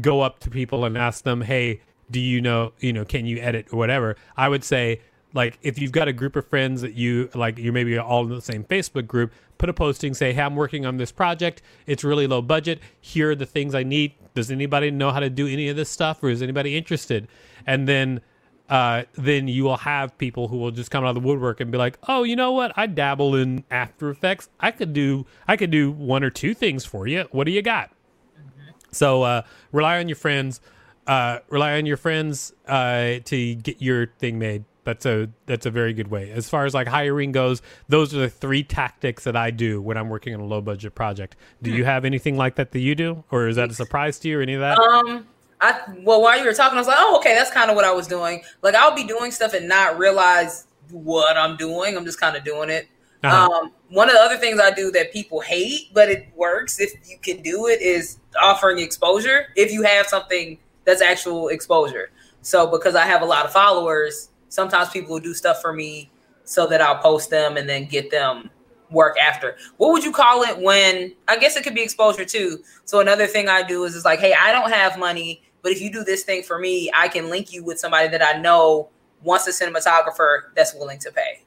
go 0.01 0.21
up 0.21 0.39
to 0.41 0.51
people 0.51 0.85
and 0.85 0.99
ask 0.99 1.25
them, 1.25 1.41
hey, 1.41 1.81
do 2.11 2.21
you 2.21 2.41
know, 2.41 2.73
you 2.79 2.93
know, 2.93 3.05
can 3.05 3.27
you 3.27 3.39
edit 3.39 3.69
or 3.73 3.79
whatever? 3.79 4.17
I 4.37 4.49
would 4.49 4.65
say, 4.65 5.01
like 5.37 5.59
if 5.63 5.79
you've 5.79 5.93
got 5.93 6.09
a 6.09 6.13
group 6.13 6.35
of 6.35 6.47
friends 6.49 6.81
that 6.81 6.95
you 6.95 7.29
like 7.35 7.59
you're 7.59 7.73
maybe 7.73 7.97
all 7.97 8.25
in 8.25 8.31
the 8.31 8.41
same 8.41 8.65
facebook 8.65 9.07
group 9.07 9.33
put 9.59 9.69
a 9.69 9.73
posting 9.73 10.15
say 10.15 10.33
hey 10.33 10.43
i'm 10.43 10.57
working 10.57 10.85
on 10.87 10.97
this 10.97 11.13
project 11.13 11.63
it's 11.87 12.03
really 12.03 12.27
low 12.27 12.43
budget 12.43 12.81
here 13.01 13.31
are 13.31 13.35
the 13.35 13.47
things 13.47 13.75
i 13.75 13.83
need 13.83 14.13
does 14.35 14.51
anybody 14.51 14.91
know 14.91 15.11
how 15.11 15.21
to 15.21 15.31
do 15.31 15.47
any 15.47 15.69
of 15.69 15.77
this 15.77 15.91
stuff 15.91 16.23
or 16.23 16.31
is 16.31 16.43
anybody 16.43 16.77
interested 16.77 17.29
and 17.67 17.87
then 17.87 18.21
uh, 18.69 19.05
then 19.13 19.47
you 19.47 19.63
will 19.63 19.77
have 19.77 20.19
people 20.19 20.49
who 20.49 20.57
will 20.57 20.73
just 20.73 20.91
come 20.91 21.05
out 21.05 21.11
of 21.11 21.15
the 21.15 21.21
woodwork 21.21 21.61
and 21.61 21.71
be 21.71 21.79
like, 21.79 21.97
"Oh, 22.09 22.25
you 22.25 22.35
know 22.35 22.51
what? 22.51 22.73
I 22.77 22.89
dabble 22.89 23.37
in 23.37 23.63
After 23.71 24.11
Effects. 24.11 24.49
I 24.59 24.73
could 24.73 24.93
do 24.93 25.25
I 25.47 25.57
could 25.57 25.71
do 25.71 25.93
one 25.93 26.25
or 26.25 26.31
two 26.31 26.53
things 26.53 26.85
for 26.85 27.07
you. 27.07 27.29
What 27.31 27.45
do 27.45 27.53
you 27.53 27.63
got?" 27.63 27.91
Mm-hmm. 27.91 28.71
So 28.91 29.23
uh, 29.23 29.43
rely 29.71 30.01
on 30.01 30.09
your 30.09 30.17
friends. 30.17 30.61
Uh, 31.07 31.39
rely 31.49 31.79
on 31.79 31.87
your 31.87 31.97
friends 31.97 32.53
uh, 32.67 33.21
to 33.27 33.55
get 33.55 33.81
your 33.81 34.09
thing 34.19 34.41
made 34.41 34.65
that's 34.87 35.05
a 35.05 35.29
that's 35.45 35.67
a 35.67 35.71
very 35.71 35.93
good 35.93 36.09
way. 36.09 36.31
As 36.31 36.49
far 36.49 36.65
as 36.65 36.73
like 36.73 36.87
hiring 36.87 37.33
goes, 37.33 37.61
those 37.89 38.15
are 38.15 38.21
the 38.21 38.31
three 38.31 38.63
tactics 38.63 39.25
that 39.25 39.37
I 39.37 39.51
do 39.51 39.83
when 39.83 39.99
I'm 39.99 40.09
working 40.09 40.33
on 40.33 40.41
a 40.41 40.45
low 40.45 40.63
budget 40.63 40.95
project. 40.95 41.37
Do 41.61 41.71
you 41.71 41.83
hmm. 41.83 41.89
have 41.89 42.05
anything 42.07 42.37
like 42.37 42.55
that 42.55 42.71
that 42.71 42.79
you 42.79 42.95
do, 42.95 43.25
or 43.31 43.49
is 43.49 43.57
that 43.57 43.71
a 43.71 43.75
surprise 43.75 44.19
to 44.21 44.29
you 44.29 44.39
or 44.39 44.43
any 44.43 44.55
of 44.55 44.61
that? 44.61 44.79
Um, 44.79 45.27
I 45.61 45.81
well, 45.99 46.23
while 46.23 46.39
you 46.39 46.45
were 46.45 46.55
talking, 46.55 46.77
I 46.77 46.81
was 46.81 46.89
like, 46.89 46.97
oh, 46.99 47.17
okay, 47.19 47.35
that's 47.35 47.51
kind 47.51 47.69
of 47.69 47.77
what 47.77 47.85
I 47.85 47.93
was 47.93 48.07
doing. 48.07 48.43
Like 48.63 48.75
I'll 48.75 48.95
be 48.95 49.05
doing 49.05 49.33
stuff 49.33 49.53
and 49.53 49.69
not 49.69 49.99
realize 49.99 50.67
what 50.91 51.37
I'm 51.37 51.57
doing. 51.57 51.97
I'm 51.97 52.05
just 52.05 52.21
kind 52.21 52.37
of 52.37 52.45
doing 52.45 52.71
it. 52.71 52.89
Uh-huh. 53.25 53.51
Um, 53.51 53.73
one 53.91 54.09
of 54.09 54.15
the 54.15 54.21
other 54.21 54.37
things 54.37 54.61
I 54.61 54.71
do 54.71 54.93
that 54.93 55.13
people 55.13 55.41
hate, 55.41 55.93
but 55.93 56.09
it 56.09 56.29
works 56.37 56.79
if 56.79 56.93
you 57.09 57.19
can 57.19 57.43
do 57.43 57.67
it, 57.67 57.83
is 57.83 58.19
offering 58.41 58.79
exposure. 58.79 59.49
If 59.57 59.73
you 59.73 59.83
have 59.83 60.07
something 60.07 60.59
that's 60.85 61.03
actual 61.03 61.49
exposure. 61.49 62.11
So 62.43 62.71
because 62.71 62.95
I 62.95 63.05
have 63.07 63.23
a 63.23 63.25
lot 63.25 63.45
of 63.45 63.53
followers, 63.53 64.29
sometimes 64.49 64.91
people 64.91 65.13
will 65.13 65.21
do 65.21 65.35
stuff 65.35 65.61
for 65.61 65.73
me 65.73 66.11
so 66.45 66.67
that 66.67 66.81
I'll 66.81 66.99
post 66.99 67.31
them 67.31 67.57
and 67.57 67.69
then 67.69 67.87
get 67.87 68.11
them 68.11 68.51
work 68.91 69.19
after. 69.19 69.57
What 69.79 69.93
would 69.93 70.05
you 70.05 70.13
call 70.13 70.43
it 70.43 70.59
when 70.59 71.13
I 71.29 71.39
guess 71.39 71.57
it 71.57 71.65
could 71.65 71.75
be 71.75 71.83
exposure 71.83 72.25
too. 72.25 72.63
So 72.85 73.01
another 73.01 73.27
thing 73.27 73.49
I 73.49 73.63
do 73.63 73.85
is 73.85 73.95
is 73.95 74.05
like, 74.05 74.21
hey, 74.21 74.35
I 74.39 74.53
don't 74.53 74.71
have 74.71 74.99
money, 74.99 75.43
but 75.63 75.73
if 75.73 75.81
you 75.81 75.91
do 75.93 76.05
this 76.05 76.25
thing 76.25 76.43
for 76.43 76.59
me, 76.59 76.91
I 76.95 77.09
can 77.09 77.29
link 77.29 77.53
you 77.53 77.65
with 77.65 77.79
somebody 77.79 78.09
that 78.09 78.23
I 78.23 78.41
know 78.41 78.91
wants 79.23 79.47
a 79.47 79.51
cinematographer 79.51 80.55
that's 80.55 80.75
willing 80.75 80.99
to 81.01 81.11
pay. 81.11 81.43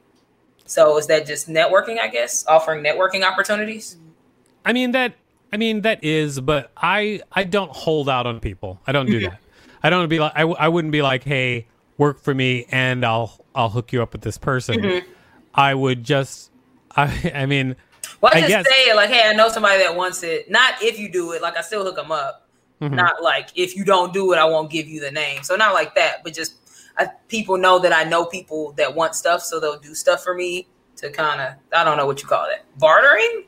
So 0.66 0.98
is 0.98 1.08
that 1.08 1.26
just 1.26 1.48
networking, 1.48 2.00
I 2.00 2.08
guess, 2.10 2.46
offering 2.46 2.84
networking 2.84 3.24
opportunities? 3.24 3.98
I 4.66 4.74
mean 4.74 4.92
that 4.92 5.16
I 5.52 5.58
mean 5.58 5.82
that 5.82 6.04
is, 6.04 6.40
but 6.40 6.72
I 6.78 7.22
I 7.32 7.44
don't 7.44 7.72
hold 7.72 8.10
out 8.10 8.28
on 8.28 8.40
people. 8.40 8.80
I 8.86 8.92
don't 8.92 9.06
do 9.06 9.20
mm-hmm. 9.20 9.30
that. 9.30 9.40
I 9.82 9.90
don't 9.90 10.10
be 10.10 10.20
like 10.20 10.34
I, 10.36 10.42
I 10.42 10.68
wouldn't 10.68 10.92
be 10.92 11.02
like, 11.02 11.24
"Hey, 11.24 11.68
work 12.00 12.20
for 12.20 12.34
me 12.34 12.66
and 12.72 13.06
I'll 13.06 13.46
I'll 13.54 13.70
hook 13.70 13.94
you 13.94 14.02
up 14.02 14.14
with 14.14 14.22
this 14.22 14.40
person. 14.40 14.80
Mm-hmm. 14.80 15.12
I 15.54 15.76
would 15.76 16.04
just 16.04 16.50
I 16.96 17.32
I 17.36 17.46
mean 17.46 17.76
well, 18.22 18.32
I, 18.34 18.40
I 18.40 18.42
just 18.42 18.50
guess, 18.50 18.68
say 18.68 18.90
it 18.90 18.96
like, 18.96 19.10
hey, 19.10 19.30
I 19.30 19.34
know 19.34 19.50
somebody 19.50 19.84
that 19.84 19.96
wants 19.96 20.24
it. 20.24 20.50
Not 20.50 20.82
if 20.82 20.98
you 20.98 21.12
do 21.12 21.34
it, 21.34 21.42
like 21.44 21.56
I 21.56 21.62
still 21.62 21.84
hook 21.84 21.96
them 21.96 22.12
up. 22.12 22.48
Mm-hmm. 22.82 22.96
Not 22.96 23.22
like 23.22 23.50
if 23.56 23.76
you 23.76 23.84
don't 23.84 24.14
do 24.14 24.34
it, 24.34 24.38
I 24.38 24.46
won't 24.46 24.72
give 24.72 24.88
you 24.88 25.00
the 25.00 25.12
name. 25.12 25.44
So 25.44 25.56
not 25.56 25.74
like 25.74 25.94
that, 25.96 26.24
but 26.24 26.34
just 26.34 26.56
I, 26.98 27.08
people 27.28 27.58
know 27.58 27.80
that 27.80 27.94
I 27.94 28.04
know 28.04 28.26
people 28.26 28.72
that 28.74 28.96
want 28.96 29.16
stuff, 29.16 29.42
so 29.42 29.60
they'll 29.60 29.80
do 29.80 29.94
stuff 29.94 30.24
for 30.24 30.34
me 30.34 30.68
to 30.98 31.12
kind 31.12 31.42
of 31.42 31.54
I 31.74 31.84
don't 31.84 31.98
know 31.98 32.06
what 32.06 32.22
you 32.22 32.28
call 32.28 32.46
it, 32.46 32.64
bartering. 32.78 33.46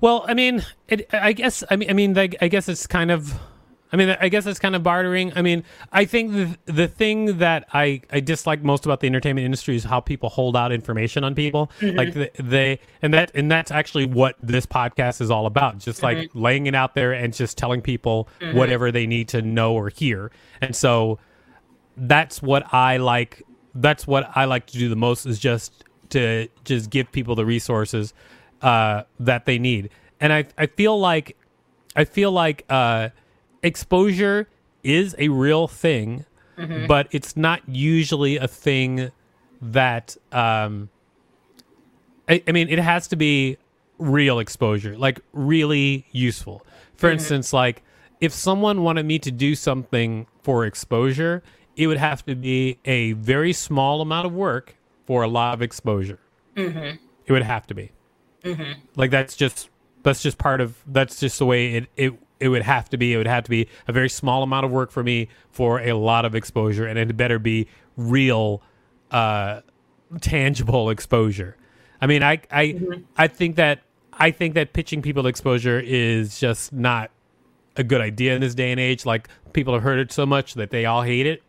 Well, 0.00 0.26
I 0.28 0.34
mean, 0.34 0.64
it, 0.88 1.08
I 1.12 1.32
guess 1.32 1.64
I 1.70 1.76
mean 1.76 1.90
I 1.90 1.94
mean 1.94 2.14
like 2.14 2.36
I 2.40 2.48
guess 2.48 2.68
it's 2.68 2.86
kind 2.86 3.10
of 3.10 3.34
I 3.92 3.96
mean, 3.96 4.16
I 4.20 4.28
guess 4.28 4.46
it's 4.46 4.58
kind 4.58 4.74
of 4.74 4.82
bartering. 4.82 5.32
I 5.36 5.42
mean, 5.42 5.62
I 5.92 6.04
think 6.04 6.32
the 6.32 6.72
the 6.72 6.88
thing 6.88 7.38
that 7.38 7.68
I, 7.72 8.02
I 8.10 8.20
dislike 8.20 8.62
most 8.62 8.84
about 8.84 9.00
the 9.00 9.06
entertainment 9.06 9.44
industry 9.44 9.76
is 9.76 9.84
how 9.84 10.00
people 10.00 10.28
hold 10.28 10.56
out 10.56 10.72
information 10.72 11.22
on 11.22 11.34
people. 11.34 11.70
Mm-hmm. 11.80 11.96
Like 11.96 12.14
they, 12.14 12.30
they, 12.38 12.80
and 13.00 13.14
that 13.14 13.30
and 13.34 13.50
that's 13.50 13.70
actually 13.70 14.06
what 14.06 14.36
this 14.42 14.66
podcast 14.66 15.20
is 15.20 15.30
all 15.30 15.46
about. 15.46 15.78
Just 15.78 16.02
like 16.02 16.18
mm-hmm. 16.18 16.38
laying 16.38 16.66
it 16.66 16.74
out 16.74 16.94
there 16.94 17.12
and 17.12 17.32
just 17.32 17.56
telling 17.56 17.80
people 17.80 18.28
mm-hmm. 18.40 18.56
whatever 18.56 18.90
they 18.90 19.06
need 19.06 19.28
to 19.28 19.42
know 19.42 19.74
or 19.74 19.88
hear. 19.88 20.32
And 20.60 20.74
so 20.74 21.20
that's 21.96 22.42
what 22.42 22.72
I 22.74 22.96
like. 22.96 23.44
That's 23.74 24.06
what 24.06 24.28
I 24.34 24.46
like 24.46 24.66
to 24.66 24.78
do 24.78 24.88
the 24.88 24.96
most 24.96 25.26
is 25.26 25.38
just 25.38 25.84
to 26.10 26.48
just 26.64 26.90
give 26.90 27.12
people 27.12 27.36
the 27.36 27.46
resources 27.46 28.14
uh, 28.62 29.04
that 29.20 29.46
they 29.46 29.60
need. 29.60 29.90
And 30.18 30.32
I 30.32 30.46
I 30.58 30.66
feel 30.66 30.98
like 30.98 31.36
I 31.94 32.04
feel 32.04 32.32
like. 32.32 32.64
Uh, 32.68 33.10
exposure 33.66 34.48
is 34.82 35.14
a 35.18 35.28
real 35.28 35.66
thing, 35.68 36.24
mm-hmm. 36.56 36.86
but 36.86 37.08
it's 37.10 37.36
not 37.36 37.60
usually 37.68 38.36
a 38.36 38.48
thing 38.48 39.10
that 39.60 40.16
um 40.32 40.88
I, 42.28 42.42
I, 42.46 42.52
mean 42.52 42.68
it 42.68 42.78
has 42.78 43.08
to 43.08 43.16
be 43.16 43.56
real 43.98 44.38
exposure, 44.38 44.96
like 44.96 45.20
really 45.32 46.06
useful. 46.12 46.66
For 46.94 47.06
mm-hmm. 47.06 47.14
instance, 47.14 47.52
like 47.52 47.82
if 48.20 48.32
someone 48.32 48.82
wanted 48.82 49.06
me 49.06 49.18
to 49.20 49.30
do 49.30 49.54
something 49.54 50.26
for 50.42 50.64
exposure, 50.64 51.42
it 51.76 51.86
would 51.86 51.98
have 51.98 52.24
to 52.26 52.34
be 52.34 52.78
a 52.84 53.12
very 53.12 53.52
small 53.52 54.00
amount 54.00 54.26
of 54.26 54.32
work 54.32 54.76
for 55.06 55.22
a 55.22 55.28
lot 55.28 55.54
of 55.54 55.62
exposure. 55.62 56.18
Mm-hmm. 56.56 56.96
It 57.26 57.32
would 57.32 57.42
have 57.42 57.66
to 57.68 57.74
be. 57.74 57.92
Mm-hmm. 58.42 58.80
Like 58.96 59.10
that's 59.10 59.36
just 59.36 59.70
that's 60.02 60.22
just 60.22 60.38
part 60.38 60.60
of 60.60 60.82
that's 60.86 61.20
just 61.20 61.38
the 61.38 61.46
way 61.46 61.74
it 61.74 61.88
it 61.96 62.14
it 62.40 62.48
would 62.48 62.62
have 62.62 62.88
to 62.90 62.98
be 62.98 63.12
it 63.12 63.16
would 63.16 63.26
have 63.26 63.44
to 63.44 63.50
be 63.50 63.68
a 63.88 63.92
very 63.92 64.08
small 64.08 64.42
amount 64.42 64.64
of 64.64 64.70
work 64.70 64.90
for 64.90 65.02
me 65.02 65.28
for 65.50 65.80
a 65.80 65.92
lot 65.92 66.24
of 66.24 66.34
exposure 66.34 66.86
and 66.86 66.98
it 66.98 67.16
better 67.16 67.38
be 67.38 67.66
real 67.96 68.62
uh 69.10 69.60
tangible 70.20 70.90
exposure. 70.90 71.56
I 72.00 72.06
mean 72.06 72.22
i 72.22 72.40
i 72.50 72.66
mm-hmm. 72.66 73.02
i 73.16 73.26
think 73.26 73.56
that 73.56 73.80
i 74.12 74.30
think 74.30 74.54
that 74.54 74.72
pitching 74.72 75.02
people 75.02 75.26
exposure 75.26 75.80
is 75.80 76.38
just 76.38 76.72
not 76.72 77.10
a 77.76 77.84
good 77.84 78.00
idea 78.00 78.34
in 78.34 78.40
this 78.40 78.54
day 78.54 78.70
and 78.70 78.80
age. 78.80 79.04
Like 79.04 79.28
people 79.52 79.74
have 79.74 79.82
heard 79.82 79.98
it 79.98 80.12
so 80.12 80.26
much 80.26 80.54
that 80.54 80.70
they 80.70 80.86
all 80.86 81.02
hate 81.02 81.26
it. 81.26 81.42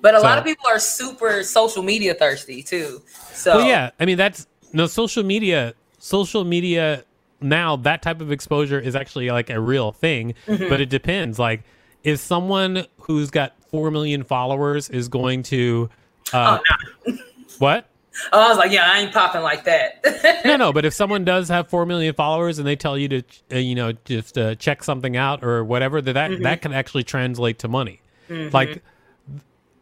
But 0.00 0.14
a 0.14 0.18
so, 0.18 0.24
lot 0.24 0.38
of 0.38 0.44
people 0.44 0.66
are 0.68 0.78
super 0.78 1.42
social 1.42 1.82
media 1.82 2.14
thirsty 2.14 2.62
too. 2.62 3.02
So 3.32 3.58
well, 3.58 3.66
yeah 3.66 3.90
i 3.98 4.04
mean 4.04 4.16
that's 4.16 4.46
no 4.72 4.86
social 4.86 5.22
media 5.22 5.74
social 5.98 6.44
media 6.44 7.04
now 7.44 7.76
that 7.76 8.02
type 8.02 8.20
of 8.20 8.32
exposure 8.32 8.80
is 8.80 8.96
actually 8.96 9.30
like 9.30 9.50
a 9.50 9.60
real 9.60 9.92
thing, 9.92 10.34
Mm-hmm. 10.46 10.68
but 10.68 10.80
it 10.80 10.88
depends. 10.90 11.38
Like 11.38 11.62
if 12.02 12.18
someone 12.20 12.86
who's 13.02 13.30
got 13.30 13.52
four 13.70 13.90
million 13.90 14.24
followers 14.24 14.88
is 14.90 15.08
going 15.08 15.42
to, 15.44 15.88
uh, 16.32 16.58
what? 17.58 17.88
Oh, 18.32 18.40
I 18.40 18.48
was 18.48 18.58
like, 18.58 18.70
yeah, 18.70 18.88
I 18.92 19.00
ain't 19.00 19.12
popping 19.12 19.42
like 19.42 19.64
that. 19.64 20.42
no, 20.44 20.56
no. 20.56 20.72
But 20.72 20.84
if 20.84 20.94
someone 20.94 21.24
does 21.24 21.48
have 21.48 21.66
four 21.68 21.84
million 21.84 22.14
followers 22.14 22.58
and 22.60 22.66
they 22.68 22.76
tell 22.76 22.96
you 22.96 23.08
to, 23.08 23.22
uh, 23.52 23.56
you 23.56 23.74
know, 23.74 23.92
just 24.04 24.38
uh, 24.38 24.54
check 24.54 24.84
something 24.84 25.16
out 25.16 25.42
or 25.42 25.64
whatever, 25.64 26.00
that 26.00 26.12
that, 26.12 26.40
that 26.42 26.62
can 26.62 26.72
actually 26.72 27.02
translate 27.02 27.58
to 27.60 27.68
money. 27.68 28.00
Like, 28.28 28.82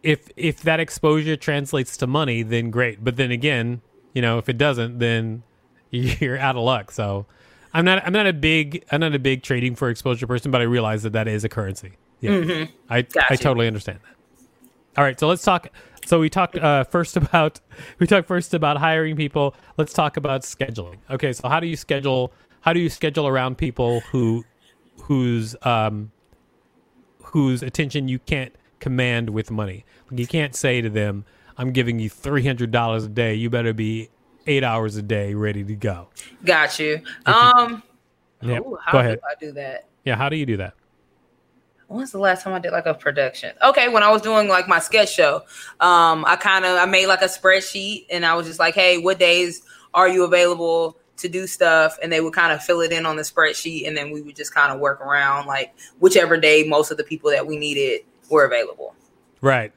if 0.03 0.29
if 0.37 0.63
that 0.63 0.81
exposure 0.81 1.37
translates 1.37 1.97
to 1.99 2.07
money, 2.07 2.43
then 2.43 2.71
great. 2.71 3.05
But 3.05 3.17
then 3.17 3.31
again, 3.31 3.83
you 4.15 4.23
know, 4.23 4.39
if 4.39 4.49
it 4.49 4.57
doesn't, 4.59 4.99
then 4.99 5.43
you're 5.91 6.39
out 6.39 6.57
of 6.57 6.63
luck. 6.63 6.91
So, 6.91 7.27
I'm 7.75 7.85
not 7.85 8.07
I'm 8.07 8.13
not 8.13 8.27
a 8.27 8.33
big 8.33 8.85
I'm 8.91 9.01
not 9.01 9.15
a 9.15 9.19
big 9.19 9.43
trading 9.43 9.75
for 9.75 9.89
exposure 9.91 10.27
person, 10.27 10.51
but 10.51 10.61
I 10.61 10.65
realize 10.65 11.03
that 11.05 11.13
that 11.15 11.29
is 11.29 11.45
a 11.45 11.49
currency. 11.49 11.93
Yeah, 12.21 12.67
I 12.89 12.99
I 12.99 13.03
Gotcha. 13.03 13.37
totally 13.39 13.67
understand 13.67 13.99
that. 14.05 14.13
All 14.99 15.05
right, 15.05 15.19
so 15.19 15.27
let's 15.27 15.43
talk. 15.43 15.69
So 16.05 16.21
we 16.21 16.29
talked 16.29 16.57
uh, 16.57 16.85
first 16.85 17.17
about 17.17 17.61
we 17.99 18.07
talked 18.07 18.29
first 18.29 18.55
about 18.55 18.77
hiring 18.77 19.17
people. 19.17 19.55
Let's 19.79 19.93
talk 19.93 20.17
about 20.17 20.43
scheduling. 20.43 20.99
Okay, 21.11 21.33
so 21.33 21.49
how 21.49 21.61
do 21.61 21.67
you 21.67 21.77
schedule? 21.77 22.33
How 22.61 22.73
do 22.73 22.81
you 22.81 22.91
schedule 22.91 23.27
around 23.27 23.57
people 23.59 24.01
who 24.13 24.45
whose 25.03 25.57
um, 25.63 26.13
whose 27.25 27.63
attention 27.63 28.09
you 28.09 28.19
can't 28.21 28.55
command 28.81 29.31
with 29.31 29.51
money? 29.51 29.85
You 30.11 30.27
can't 30.27 30.55
say 30.55 30.81
to 30.83 30.91
them, 30.91 31.25
"I'm 31.57 31.73
giving 31.73 31.99
you 31.99 32.11
three 32.11 32.45
hundred 32.47 32.71
dollars 32.71 33.05
a 33.05 33.09
day. 33.09 33.35
You 33.35 33.49
better 33.51 33.73
be 33.73 34.11
eight 34.47 34.65
hours 34.65 34.97
a 34.97 35.03
day 35.03 35.35
ready 35.35 35.65
to 35.65 35.75
go." 35.75 36.09
Got 36.45 36.79
you. 36.79 37.01
Um, 37.27 37.83
Yeah, 38.43 38.59
ooh, 38.59 38.79
how 38.85 38.93
go 38.93 38.99
do 38.99 39.07
ahead. 39.07 39.21
I 39.29 39.35
do 39.39 39.53
that? 39.53 39.87
Yeah, 40.05 40.17
how 40.17 40.29
do 40.29 40.37
you 40.37 40.47
do 40.47 40.57
that? 40.59 40.75
When's 41.89 42.11
the 42.11 42.19
last 42.19 42.43
time 42.43 42.55
I 42.55 42.59
did 42.59 42.73
like 42.73 42.87
a 42.87 42.95
production? 42.95 43.53
Okay, 43.63 43.89
when 43.89 44.03
I 44.03 44.11
was 44.11 44.23
doing 44.23 44.49
like 44.49 44.67
my 44.67 44.79
sketch 44.79 45.13
show, 45.13 45.43
um, 45.81 46.25
I 46.25 46.37
kind 46.37 46.65
of 46.65 46.79
I 46.79 46.87
made 46.87 47.07
like 47.07 47.21
a 47.21 47.27
spreadsheet 47.27 48.07
and 48.11 48.25
I 48.25 48.35
was 48.35 48.47
just 48.47 48.59
like, 48.59 48.75
hey, 48.75 48.97
what 48.99 49.19
days 49.19 49.63
are 49.93 50.09
you 50.09 50.25
available 50.25 50.97
to 51.19 51.29
do 51.29 51.47
stuff? 51.47 51.99
And 52.03 52.11
they 52.11 52.23
would 52.23 52.33
kind 52.33 52.51
of 52.53 52.63
fill 52.63 52.81
it 52.81 52.93
in 52.93 53.05
on 53.05 53.17
the 53.17 53.23
spreadsheet, 53.23 53.87
and 53.87 53.95
then 53.97 54.11
we 54.11 54.23
would 54.23 54.35
just 54.35 54.55
kind 54.55 54.73
of 54.73 54.81
work 54.81 55.01
around 55.03 55.47
like 55.47 55.75
whichever 56.01 56.37
day 56.39 56.65
most 56.65 56.91
of 56.91 56.97
the 56.97 57.05
people 57.05 57.31
that 57.31 57.47
we 57.47 57.59
needed 57.59 58.01
were 58.31 58.47
available. 58.47 58.95
Right. 59.43 59.73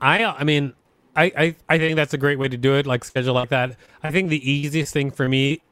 I 0.00 0.24
I 0.24 0.44
mean, 0.44 0.72
I, 1.16 1.24
I 1.36 1.56
I 1.68 1.78
think 1.78 1.96
that's 1.96 2.14
a 2.14 2.18
great 2.18 2.38
way 2.38 2.48
to 2.48 2.56
do 2.56 2.74
it, 2.74 2.86
like 2.86 3.04
schedule 3.04 3.34
like 3.34 3.50
that. 3.50 3.76
I 4.02 4.10
think 4.10 4.28
the 4.30 4.50
easiest 4.50 4.92
thing 4.92 5.10
for 5.10 5.28
me 5.28 5.62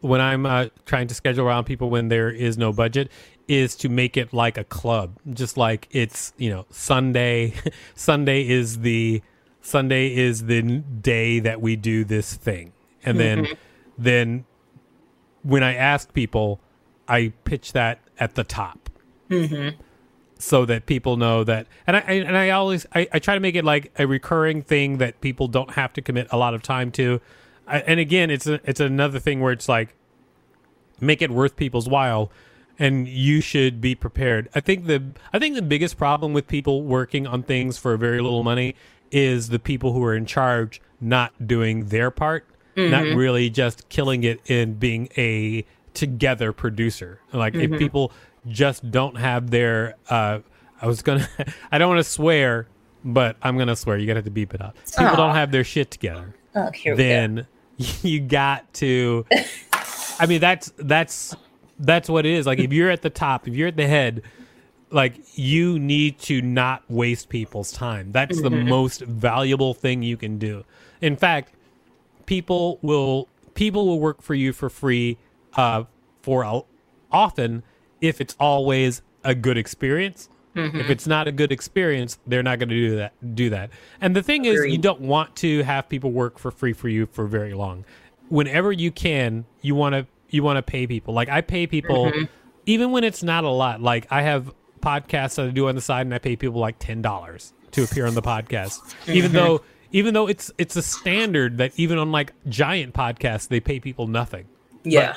when 0.00 0.20
I'm 0.20 0.46
uh, 0.46 0.66
trying 0.84 1.08
to 1.08 1.14
schedule 1.14 1.46
around 1.46 1.64
people 1.64 1.90
when 1.90 2.08
there 2.08 2.30
is 2.30 2.56
no 2.56 2.72
budget 2.72 3.10
is 3.48 3.76
to 3.76 3.88
make 3.88 4.16
it 4.16 4.32
like 4.32 4.58
a 4.58 4.64
club, 4.64 5.18
just 5.32 5.56
like 5.56 5.88
it's 5.90 6.32
you 6.36 6.50
know 6.50 6.66
Sunday. 6.70 7.54
Sunday 7.94 8.46
is 8.48 8.80
the 8.80 9.22
Sunday 9.60 10.14
is 10.14 10.44
the 10.44 10.62
day 10.62 11.40
that 11.40 11.60
we 11.60 11.76
do 11.76 12.04
this 12.04 12.34
thing, 12.34 12.72
and 13.04 13.18
then 13.18 13.46
then 13.98 14.44
when 15.42 15.62
I 15.62 15.74
ask 15.74 16.12
people, 16.12 16.60
I 17.08 17.32
pitch 17.44 17.72
that 17.72 18.00
at 18.18 18.34
the 18.34 18.44
top 18.44 18.90
so 20.38 20.66
that 20.66 20.86
people 20.86 21.16
know 21.16 21.44
that 21.44 21.66
and 21.86 21.96
I, 21.96 22.00
and 22.00 22.36
I 22.36 22.50
always 22.50 22.86
I, 22.94 23.08
I 23.12 23.18
try 23.18 23.34
to 23.34 23.40
make 23.40 23.54
it 23.54 23.64
like 23.64 23.92
a 23.98 24.06
recurring 24.06 24.62
thing 24.62 24.98
that 24.98 25.20
people 25.20 25.48
don't 25.48 25.72
have 25.72 25.92
to 25.94 26.02
commit 26.02 26.28
a 26.30 26.36
lot 26.36 26.54
of 26.54 26.62
time 26.62 26.90
to. 26.92 27.20
I, 27.66 27.80
and 27.80 27.98
again 27.98 28.30
it's 28.30 28.46
a, 28.46 28.60
it's 28.64 28.80
another 28.80 29.18
thing 29.18 29.40
where 29.40 29.52
it's 29.52 29.68
like 29.68 29.94
make 31.00 31.22
it 31.22 31.30
worth 31.30 31.56
people's 31.56 31.88
while 31.88 32.30
and 32.78 33.08
you 33.08 33.40
should 33.40 33.80
be 33.80 33.94
prepared. 33.94 34.48
I 34.54 34.60
think 34.60 34.86
the 34.86 35.02
i 35.32 35.38
think 35.38 35.54
the 35.54 35.62
biggest 35.62 35.96
problem 35.96 36.32
with 36.32 36.46
people 36.46 36.82
working 36.82 37.26
on 37.26 37.42
things 37.42 37.78
for 37.78 37.96
very 37.96 38.20
little 38.20 38.44
money 38.44 38.74
is 39.10 39.48
the 39.48 39.58
people 39.58 39.92
who 39.92 40.04
are 40.04 40.14
in 40.14 40.26
charge 40.26 40.80
not 41.00 41.46
doing 41.46 41.86
their 41.86 42.10
part 42.10 42.46
not 42.76 43.04
mm-hmm. 43.04 43.16
really 43.16 43.48
just 43.48 43.88
killing 43.88 44.22
it 44.22 44.38
in 44.50 44.74
being 44.74 45.08
a 45.16 45.64
together 45.94 46.52
producer. 46.52 47.20
Like 47.32 47.54
if 47.54 47.70
mm-hmm. 47.70 47.78
people 47.78 48.12
just 48.48 48.90
don't 48.90 49.16
have 49.16 49.50
their 49.50 49.94
uh 50.08 50.38
i 50.80 50.86
was 50.86 51.02
gonna 51.02 51.28
i 51.72 51.78
don't 51.78 51.88
want 51.88 51.98
to 52.04 52.10
swear 52.10 52.66
but 53.04 53.36
i'm 53.42 53.56
gonna 53.58 53.76
swear. 53.76 53.96
You 53.98 54.06
gotta 54.06 54.18
have 54.18 54.24
to 54.24 54.30
beep 54.30 54.52
it 54.54 54.60
out. 54.60 54.74
People 54.86 55.06
Aw. 55.06 55.16
don't 55.16 55.34
have 55.34 55.50
their 55.52 55.64
shit 55.64 55.90
together 55.90 56.34
Oh, 56.54 56.70
we 56.72 56.90
go. 56.90 56.96
then 56.96 57.46
you 58.02 58.20
got 58.20 58.72
to 58.74 59.24
i 60.18 60.26
mean 60.26 60.40
that's 60.40 60.72
that's 60.76 61.36
that's 61.78 62.08
what 62.08 62.24
it 62.24 62.32
is. 62.32 62.46
Like 62.46 62.58
if 62.58 62.72
you're 62.72 62.90
at 62.90 63.02
the 63.02 63.10
top 63.10 63.46
if 63.46 63.54
you're 63.54 63.68
at 63.68 63.76
the 63.76 63.86
head 63.86 64.22
like 64.90 65.14
you 65.34 65.78
need 65.78 66.18
to 66.20 66.40
not 66.40 66.82
waste 66.88 67.28
people's 67.28 67.70
time. 67.72 68.12
That's 68.12 68.40
the 68.40 68.50
most 68.50 69.02
valuable 69.02 69.74
thing 69.74 70.02
you 70.02 70.16
can 70.16 70.38
do. 70.38 70.64
In 71.00 71.16
fact 71.16 71.52
people 72.24 72.78
will 72.82 73.28
people 73.54 73.86
will 73.86 74.00
work 74.00 74.22
for 74.22 74.34
you 74.34 74.52
for 74.52 74.68
free 74.70 75.18
uh 75.54 75.84
for 76.22 76.42
a, 76.42 76.60
often 77.12 77.62
if 78.00 78.20
it's 78.20 78.36
always 78.38 79.02
a 79.24 79.34
good 79.34 79.58
experience. 79.58 80.28
Mm-hmm. 80.54 80.80
If 80.80 80.88
it's 80.88 81.06
not 81.06 81.28
a 81.28 81.32
good 81.32 81.52
experience 81.52 82.18
they're 82.26 82.42
not 82.42 82.58
going 82.58 82.70
to 82.70 82.74
do 82.74 82.96
that 82.96 83.34
do 83.34 83.50
that. 83.50 83.70
And 84.00 84.16
the 84.16 84.22
thing 84.22 84.46
is 84.46 84.64
you 84.64 84.78
don't 84.78 85.02
want 85.02 85.36
to 85.36 85.62
have 85.64 85.86
people 85.88 86.12
work 86.12 86.38
for 86.38 86.50
free 86.50 86.72
for 86.72 86.88
you 86.88 87.06
for 87.06 87.26
very 87.26 87.52
long. 87.52 87.84
Whenever 88.30 88.72
you 88.72 88.90
can 88.90 89.44
you 89.60 89.74
want 89.74 89.94
to 89.94 90.06
you 90.30 90.42
want 90.42 90.56
to 90.56 90.62
pay 90.62 90.86
people. 90.86 91.12
Like 91.12 91.28
i 91.28 91.42
pay 91.42 91.66
people 91.66 92.06
mm-hmm. 92.06 92.24
even 92.64 92.90
when 92.90 93.04
it's 93.04 93.22
not 93.22 93.44
a 93.44 93.50
lot. 93.50 93.82
Like 93.82 94.06
i 94.10 94.22
have 94.22 94.50
podcasts 94.80 95.34
that 95.34 95.46
i 95.46 95.50
do 95.50 95.68
on 95.68 95.74
the 95.74 95.80
side 95.82 96.06
and 96.06 96.14
i 96.14 96.18
pay 96.18 96.36
people 96.36 96.60
like 96.60 96.78
$10 96.78 97.52
to 97.72 97.84
appear 97.84 98.06
on 98.06 98.14
the 98.14 98.22
podcast. 98.22 98.94
Even 99.08 99.32
mm-hmm. 99.32 99.36
though 99.36 99.62
even 99.92 100.14
though 100.14 100.26
it's 100.26 100.50
it's 100.58 100.76
a 100.76 100.82
standard 100.82 101.58
that 101.58 101.72
even 101.76 101.98
on 101.98 102.12
like 102.12 102.32
giant 102.48 102.94
podcasts 102.94 103.48
they 103.48 103.60
pay 103.60 103.78
people 103.78 104.06
nothing. 104.06 104.46
Yeah. 104.84 105.16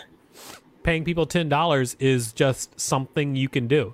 Paying 0.90 1.04
people 1.04 1.28
$10 1.28 1.96
is 2.00 2.34
just 2.34 2.80
something 2.80 3.36
you 3.36 3.48
can 3.48 3.68
do 3.68 3.94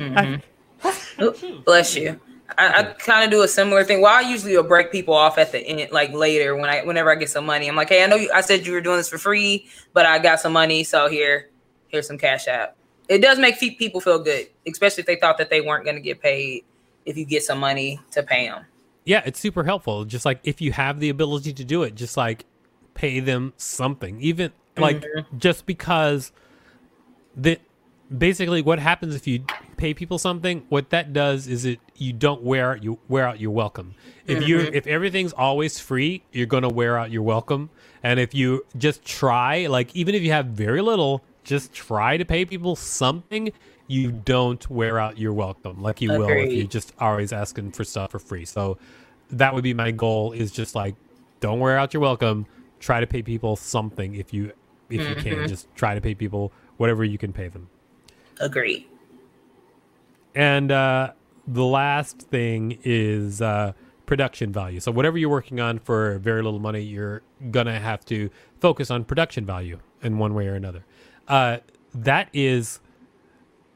I- 0.00 0.02
mm-hmm. 0.02 1.22
Ooh, 1.22 1.60
bless 1.60 1.96
you. 1.96 2.20
I, 2.58 2.80
I 2.80 2.82
kind 2.82 3.24
of 3.24 3.30
do 3.30 3.42
a 3.42 3.48
similar 3.48 3.82
thing. 3.82 4.00
Well, 4.00 4.12
I 4.12 4.20
usually 4.20 4.56
will 4.56 4.64
break 4.64 4.92
people 4.92 5.14
off 5.14 5.38
at 5.38 5.52
the 5.52 5.58
end, 5.58 5.90
like 5.90 6.12
later 6.12 6.54
when 6.54 6.68
I, 6.68 6.82
whenever 6.84 7.10
I 7.10 7.14
get 7.14 7.30
some 7.30 7.46
money. 7.46 7.66
I'm 7.66 7.76
like, 7.76 7.88
hey, 7.88 8.04
I 8.04 8.06
know 8.06 8.16
you. 8.16 8.30
I 8.34 8.40
said 8.40 8.66
you 8.66 8.72
were 8.72 8.80
doing 8.80 8.98
this 8.98 9.08
for 9.08 9.18
free, 9.18 9.68
but 9.94 10.04
I 10.04 10.18
got 10.18 10.38
some 10.40 10.52
money, 10.52 10.84
so 10.84 11.08
here, 11.08 11.48
here's 11.88 12.06
some 12.06 12.18
cash 12.18 12.46
app. 12.46 12.76
It 13.08 13.22
does 13.22 13.38
make 13.38 13.56
fe- 13.56 13.74
people 13.76 14.00
feel 14.00 14.18
good, 14.18 14.48
especially 14.66 15.00
if 15.02 15.06
they 15.06 15.16
thought 15.16 15.38
that 15.38 15.48
they 15.48 15.60
weren't 15.60 15.84
going 15.84 15.96
to 15.96 16.02
get 16.02 16.20
paid. 16.20 16.64
If 17.06 17.16
you 17.16 17.24
get 17.24 17.42
some 17.42 17.58
money 17.58 18.00
to 18.10 18.22
pay 18.22 18.48
them, 18.48 18.66
yeah 19.04 19.22
it's 19.24 19.38
super 19.38 19.62
helpful 19.62 20.04
just 20.04 20.26
like 20.26 20.40
if 20.42 20.60
you 20.60 20.72
have 20.72 20.98
the 20.98 21.08
ability 21.08 21.52
to 21.52 21.64
do 21.64 21.84
it 21.84 21.94
just 21.94 22.16
like 22.16 22.44
pay 22.94 23.20
them 23.20 23.54
something 23.56 24.20
even 24.20 24.50
like 24.78 25.00
mm-hmm. 25.00 25.38
just 25.38 25.66
because 25.66 26.32
the 27.36 27.58
basically 28.16 28.62
what 28.62 28.78
happens 28.78 29.14
if 29.14 29.26
you 29.26 29.44
pay 29.76 29.92
people 29.92 30.18
something 30.18 30.64
what 30.68 30.90
that 30.90 31.12
does 31.12 31.48
is 31.48 31.64
it 31.64 31.80
you 31.96 32.12
don't 32.12 32.42
wear 32.42 32.72
out 32.72 32.82
you 32.82 32.98
wear 33.08 33.26
out 33.26 33.40
your 33.40 33.50
welcome. 33.50 33.94
If 34.26 34.46
you 34.46 34.58
mm-hmm. 34.58 34.74
if 34.74 34.86
everything's 34.86 35.32
always 35.32 35.78
free 35.78 36.22
you're 36.32 36.46
going 36.46 36.62
to 36.62 36.68
wear 36.68 36.98
out 36.98 37.10
your 37.10 37.22
welcome. 37.22 37.70
And 38.02 38.20
if 38.20 38.34
you 38.34 38.64
just 38.76 39.04
try 39.04 39.66
like 39.66 39.94
even 39.94 40.14
if 40.14 40.22
you 40.22 40.32
have 40.32 40.46
very 40.46 40.80
little 40.80 41.22
just 41.44 41.72
try 41.72 42.16
to 42.16 42.24
pay 42.24 42.44
people 42.44 42.76
something 42.76 43.52
you 43.88 44.10
don't 44.10 44.68
wear 44.68 44.98
out 44.98 45.16
your 45.18 45.32
welcome 45.32 45.80
like 45.80 46.00
you 46.00 46.10
will 46.10 46.24
if 46.24 46.30
Agreed. 46.30 46.52
you 46.52 46.66
just 46.66 46.92
always 46.98 47.32
asking 47.32 47.72
for 47.72 47.84
stuff 47.84 48.10
for 48.10 48.18
free. 48.18 48.44
So 48.44 48.78
that 49.30 49.54
would 49.54 49.64
be 49.64 49.74
my 49.74 49.90
goal 49.90 50.32
is 50.32 50.50
just 50.50 50.74
like 50.74 50.94
don't 51.40 51.60
wear 51.60 51.78
out 51.78 51.92
your 51.92 52.00
welcome. 52.00 52.46
Try 52.78 53.00
to 53.00 53.06
pay 53.06 53.22
people 53.22 53.56
something 53.56 54.14
if 54.14 54.32
you 54.32 54.52
if 54.90 55.08
you 55.08 55.14
can 55.16 55.48
just 55.48 55.66
try 55.74 55.94
to 55.94 56.00
pay 56.00 56.14
people 56.14 56.52
whatever 56.76 57.04
you 57.04 57.18
can 57.18 57.32
pay 57.32 57.48
them 57.48 57.68
agree. 58.40 58.86
and 60.34 60.70
uh, 60.70 61.12
the 61.46 61.64
last 61.64 62.22
thing 62.22 62.78
is 62.82 63.40
uh, 63.40 63.72
production 64.06 64.52
value. 64.52 64.80
So 64.80 64.90
whatever 64.92 65.18
you're 65.18 65.30
working 65.30 65.60
on 65.60 65.78
for 65.78 66.18
very 66.18 66.42
little 66.42 66.60
money, 66.60 66.80
you're 66.80 67.22
gonna 67.50 67.78
have 67.78 68.04
to 68.06 68.30
focus 68.60 68.90
on 68.90 69.04
production 69.04 69.44
value 69.44 69.78
in 70.02 70.18
one 70.18 70.34
way 70.34 70.46
or 70.46 70.54
another. 70.54 70.84
Uh, 71.28 71.58
that 71.94 72.28
is, 72.32 72.80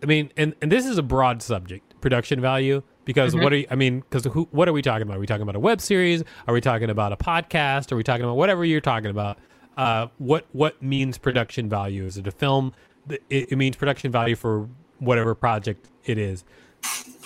I 0.02 0.06
mean, 0.06 0.32
and 0.36 0.54
and 0.62 0.70
this 0.70 0.86
is 0.86 0.98
a 0.98 1.02
broad 1.02 1.42
subject, 1.42 2.00
production 2.00 2.40
value. 2.40 2.82
Because 3.04 3.34
what 3.34 3.52
are 3.52 3.56
you, 3.56 3.66
I 3.70 3.74
mean? 3.74 4.00
Because 4.00 4.24
who? 4.26 4.46
What 4.52 4.68
are 4.68 4.72
we 4.72 4.82
talking 4.82 5.02
about? 5.02 5.16
Are 5.16 5.20
we 5.20 5.26
talking 5.26 5.42
about 5.42 5.56
a 5.56 5.60
web 5.60 5.80
series? 5.80 6.22
Are 6.46 6.54
we 6.54 6.60
talking 6.60 6.90
about 6.90 7.12
a 7.12 7.16
podcast? 7.16 7.90
Are 7.90 7.96
we 7.96 8.04
talking 8.04 8.24
about 8.24 8.36
whatever 8.36 8.64
you're 8.64 8.80
talking 8.80 9.10
about? 9.10 9.38
Uh, 9.80 10.08
what 10.18 10.44
what 10.52 10.82
means 10.82 11.18
production 11.18 11.68
value? 11.68 12.04
Is 12.04 12.18
it 12.18 12.26
a 12.26 12.30
film? 12.32 12.74
It, 13.08 13.22
it 13.30 13.56
means 13.56 13.76
production 13.76 14.12
value 14.12 14.36
for 14.36 14.68
whatever 14.98 15.34
project 15.34 15.88
it 16.04 16.18
is. 16.18 16.44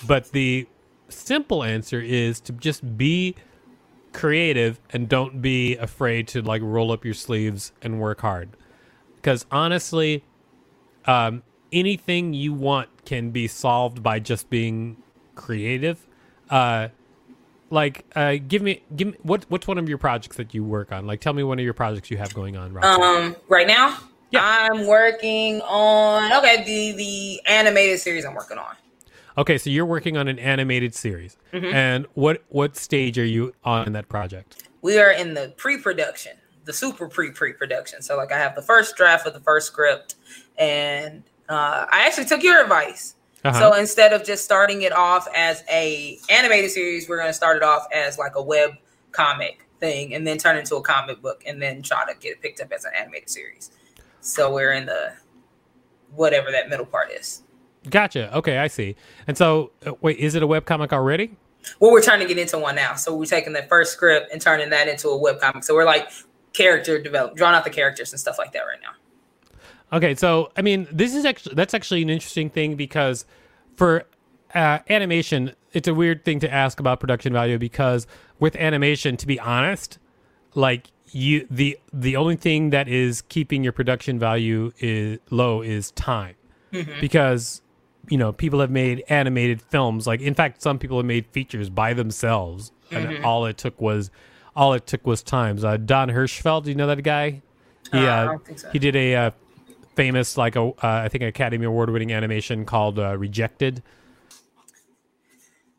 But 0.07 0.31
the 0.31 0.67
simple 1.09 1.63
answer 1.63 1.99
is 2.01 2.39
to 2.41 2.53
just 2.53 2.97
be 2.97 3.35
creative 4.13 4.79
and 4.93 5.09
don't 5.09 5.41
be 5.41 5.75
afraid 5.75 6.29
to 6.29 6.41
like 6.41 6.61
roll 6.63 6.91
up 6.93 7.03
your 7.03 7.13
sleeves 7.13 7.73
and 7.81 7.99
work 7.99 8.21
hard. 8.21 8.49
because 9.25 9.45
honestly, 9.51 10.23
um, 11.05 11.41
anything 11.73 12.33
you 12.33 12.53
want 12.53 12.89
can 13.05 13.31
be 13.31 13.47
solved 13.47 14.03
by 14.03 14.19
just 14.19 14.51
being 14.51 14.97
creative. 15.33 16.05
Uh, 16.49 16.89
like, 17.69 18.05
uh, 18.15 18.35
give 18.47 18.61
me, 18.61 18.83
give 18.95 19.09
me 19.09 19.17
what 19.23 19.45
what's 19.49 19.67
one 19.67 19.77
of 19.77 19.87
your 19.89 19.97
projects 19.97 20.37
that 20.37 20.53
you 20.53 20.63
work 20.63 20.91
on? 20.91 21.05
Like, 21.07 21.21
tell 21.21 21.33
me 21.33 21.43
one 21.43 21.59
of 21.59 21.65
your 21.65 21.73
projects 21.73 22.11
you 22.11 22.17
have 22.17 22.33
going 22.33 22.55
on. 22.57 22.73
Roxanne. 22.73 23.01
Um, 23.03 23.35
right 23.49 23.67
now, 23.67 23.97
Yeah. 24.31 24.41
I'm 24.43 24.85
working 24.87 25.61
on 25.61 26.31
okay 26.33 26.63
the 26.63 26.95
the 26.97 27.41
animated 27.51 27.99
series 27.99 28.25
I'm 28.25 28.35
working 28.35 28.57
on. 28.57 28.75
Okay, 29.37 29.57
so 29.57 29.69
you're 29.69 29.85
working 29.85 30.15
on 30.15 30.27
an 30.29 30.39
animated 30.39 30.95
series, 30.95 31.37
Mm-hmm. 31.51 31.65
and 31.73 32.05
what 32.13 32.43
what 32.49 32.77
stage 32.77 33.17
are 33.17 33.25
you 33.25 33.53
on 33.63 33.87
in 33.87 33.93
that 33.93 34.07
project? 34.07 34.63
We 34.81 34.97
are 34.99 35.11
in 35.11 35.33
the 35.33 35.53
pre-production, 35.57 36.33
the 36.63 36.71
super 36.71 37.07
pre 37.09 37.31
pre-production. 37.31 38.01
So 38.01 38.15
like 38.15 38.31
I 38.31 38.37
have 38.37 38.55
the 38.55 38.61
first 38.61 38.95
draft 38.95 39.25
of 39.27 39.33
the 39.33 39.39
first 39.41 39.67
script, 39.67 40.15
and 40.57 41.23
uh, 41.49 41.85
I 41.91 42.05
actually 42.07 42.25
took 42.25 42.43
your 42.43 42.61
advice. 42.63 43.14
Uh-huh. 43.45 43.59
So 43.59 43.73
instead 43.73 44.11
of 44.11 44.25
just 44.25 44.43
starting 44.43 44.81
it 44.81 44.91
off 44.91 45.27
as 45.35 45.63
a 45.69 46.17
animated 46.29 46.71
series, 46.71 47.07
we're 47.07 47.17
going 47.17 47.29
to 47.29 47.33
start 47.33 47.57
it 47.57 47.63
off 47.63 47.85
as 47.93 48.17
like 48.17 48.35
a 48.35 48.41
web 48.41 48.71
comic 49.11 49.67
thing, 49.79 50.15
and 50.15 50.25
then 50.25 50.37
turn 50.37 50.55
it 50.55 50.61
into 50.61 50.75
a 50.75 50.81
comic 50.81 51.21
book, 51.21 51.43
and 51.45 51.61
then 51.61 51.81
try 51.81 52.05
to 52.11 52.19
get 52.19 52.31
it 52.31 52.41
picked 52.41 52.59
up 52.59 52.71
as 52.71 52.85
an 52.85 52.91
animated 52.97 53.29
series. 53.29 53.71
So 54.21 54.51
we're 54.51 54.73
in 54.73 54.87
the 54.87 55.13
whatever 56.15 56.51
that 56.51 56.69
middle 56.69 56.85
part 56.85 57.11
is. 57.11 57.43
Gotcha. 57.89 58.35
Okay, 58.35 58.57
I 58.57 58.67
see. 58.67 58.95
And 59.27 59.37
so, 59.37 59.71
uh, 59.85 59.93
wait, 60.01 60.17
is 60.17 60.33
it 60.33 60.41
a 60.41 60.47
web 60.47 60.65
comic 60.65 60.91
already? 60.91 61.37
Well, 61.79 61.91
we're 61.91 62.01
trying 62.01 62.19
to 62.19 62.25
get 62.25 62.39
into 62.39 62.57
one 62.57 62.75
now. 62.75 62.95
So 62.95 63.15
we're 63.15 63.25
taking 63.25 63.53
the 63.53 63.63
first 63.63 63.93
script 63.93 64.31
and 64.31 64.41
turning 64.41 64.71
that 64.71 64.87
into 64.87 65.09
a 65.09 65.17
web 65.17 65.39
comic. 65.39 65.63
So 65.63 65.75
we're 65.75 65.85
like 65.85 66.09
character 66.53 66.99
develop, 66.99 67.35
drawing 67.35 67.53
out 67.53 67.63
the 67.63 67.69
characters 67.69 68.11
and 68.11 68.19
stuff 68.19 68.37
like 68.39 68.53
that 68.53 68.61
right 68.61 68.79
now. 68.81 68.91
Okay, 69.93 70.15
so 70.15 70.51
I 70.57 70.61
mean, 70.61 70.87
this 70.91 71.15
is 71.15 71.25
actually 71.25 71.55
that's 71.55 71.73
actually 71.73 72.01
an 72.01 72.09
interesting 72.09 72.49
thing 72.49 72.75
because 72.75 73.25
for 73.75 74.05
uh, 74.53 74.79
animation, 74.89 75.53
it's 75.73 75.87
a 75.87 75.93
weird 75.93 76.25
thing 76.25 76.39
to 76.39 76.51
ask 76.51 76.79
about 76.79 76.99
production 76.99 77.33
value 77.33 77.57
because 77.57 78.07
with 78.39 78.55
animation, 78.55 79.17
to 79.17 79.27
be 79.27 79.39
honest, 79.39 79.99
like 80.53 80.87
you 81.11 81.47
the 81.49 81.77
the 81.93 82.15
only 82.15 82.35
thing 82.35 82.71
that 82.71 82.87
is 82.87 83.21
keeping 83.23 83.63
your 83.63 83.73
production 83.73 84.17
value 84.19 84.71
is 84.79 85.19
low 85.29 85.61
is 85.61 85.91
time. 85.91 86.35
Because 86.99 87.61
you 88.09 88.17
know 88.17 88.33
people 88.33 88.59
have 88.59 88.69
made 88.71 89.03
animated 89.07 89.61
films 89.61 90.05
like 90.05 90.21
in 90.21 90.33
fact 90.33 90.61
some 90.61 90.77
people 90.77 90.97
have 90.97 91.05
made 91.05 91.25
features 91.27 91.69
by 91.71 91.93
themselves 91.93 92.71
and 92.91 93.23
all 93.23 93.45
it 93.45 93.57
took 93.57 93.79
was 93.81 94.11
all 94.55 94.73
it 94.73 94.85
took 94.85 95.07
was 95.07 95.23
times 95.23 95.63
uh, 95.63 95.77
Don 95.77 96.09
Hertzfeldt 96.09 96.65
do 96.65 96.69
you 96.69 96.75
know 96.75 96.85
that 96.85 97.01
guy? 97.01 97.41
He, 97.91 97.97
Uh, 97.97 98.33
uh, 98.33 98.37
so. 98.55 98.69
he 98.71 98.79
did 98.79 98.95
a 98.95 99.15
uh, 99.15 99.31
famous 99.95 100.37
like 100.37 100.55
a 100.55 100.61
uh, 100.61 100.73
i 100.81 101.07
think 101.09 101.23
academy 101.23 101.65
award 101.65 101.89
winning 101.89 102.11
animation 102.11 102.65
called 102.65 102.99
uh, 102.99 103.17
rejected 103.17 103.81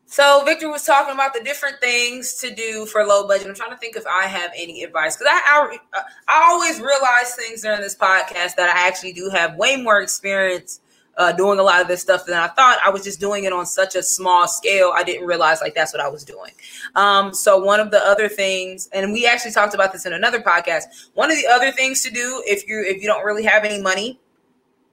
So 0.09 0.43
Victor 0.45 0.69
was 0.69 0.85
talking 0.85 1.13
about 1.13 1.33
the 1.33 1.43
different 1.43 1.81
things 1.81 2.35
to 2.35 2.55
do 2.55 2.85
for 2.85 3.05
low 3.05 3.27
budget. 3.27 3.47
I'm 3.47 3.55
trying 3.55 3.71
to 3.71 3.77
think 3.77 3.97
if 3.97 4.05
I 4.07 4.25
have 4.25 4.51
any 4.55 4.83
advice 4.83 5.17
because 5.17 5.31
I, 5.31 5.77
I 5.93 6.01
I 6.29 6.49
always 6.49 6.79
realize 6.79 7.35
things 7.35 7.61
during 7.61 7.81
this 7.81 7.95
podcast 7.95 8.55
that 8.55 8.73
I 8.73 8.87
actually 8.87 9.11
do 9.11 9.29
have 9.29 9.57
way 9.57 9.75
more 9.75 10.01
experience 10.01 10.79
uh, 11.17 11.31
doing 11.31 11.59
a 11.59 11.63
lot 11.63 11.81
of 11.81 11.87
this 11.87 12.01
stuff 12.01 12.25
than 12.25 12.37
I 12.37 12.47
thought. 12.47 12.77
I 12.85 12.89
was 12.89 13.03
just 13.03 13.19
doing 13.19 13.43
it 13.43 13.53
on 13.53 13.65
such 13.65 13.95
a 13.95 14.03
small 14.03 14.47
scale. 14.47 14.93
I 14.95 15.03
didn't 15.03 15.27
realize 15.27 15.61
like 15.61 15.73
that's 15.73 15.93
what 15.93 16.01
I 16.01 16.07
was 16.07 16.23
doing. 16.23 16.51
Um, 16.95 17.33
so 17.33 17.57
one 17.57 17.79
of 17.79 17.91
the 17.91 17.99
other 17.99 18.29
things, 18.29 18.87
and 18.93 19.11
we 19.11 19.25
actually 19.25 19.51
talked 19.51 19.73
about 19.73 19.91
this 19.91 20.05
in 20.05 20.13
another 20.13 20.41
podcast. 20.41 20.83
One 21.15 21.31
of 21.31 21.37
the 21.37 21.47
other 21.47 21.71
things 21.71 22.03
to 22.03 22.11
do 22.11 22.43
if 22.45 22.67
you 22.67 22.83
if 22.85 23.01
you 23.01 23.07
don't 23.07 23.25
really 23.25 23.43
have 23.43 23.63
any 23.63 23.81
money 23.81 24.19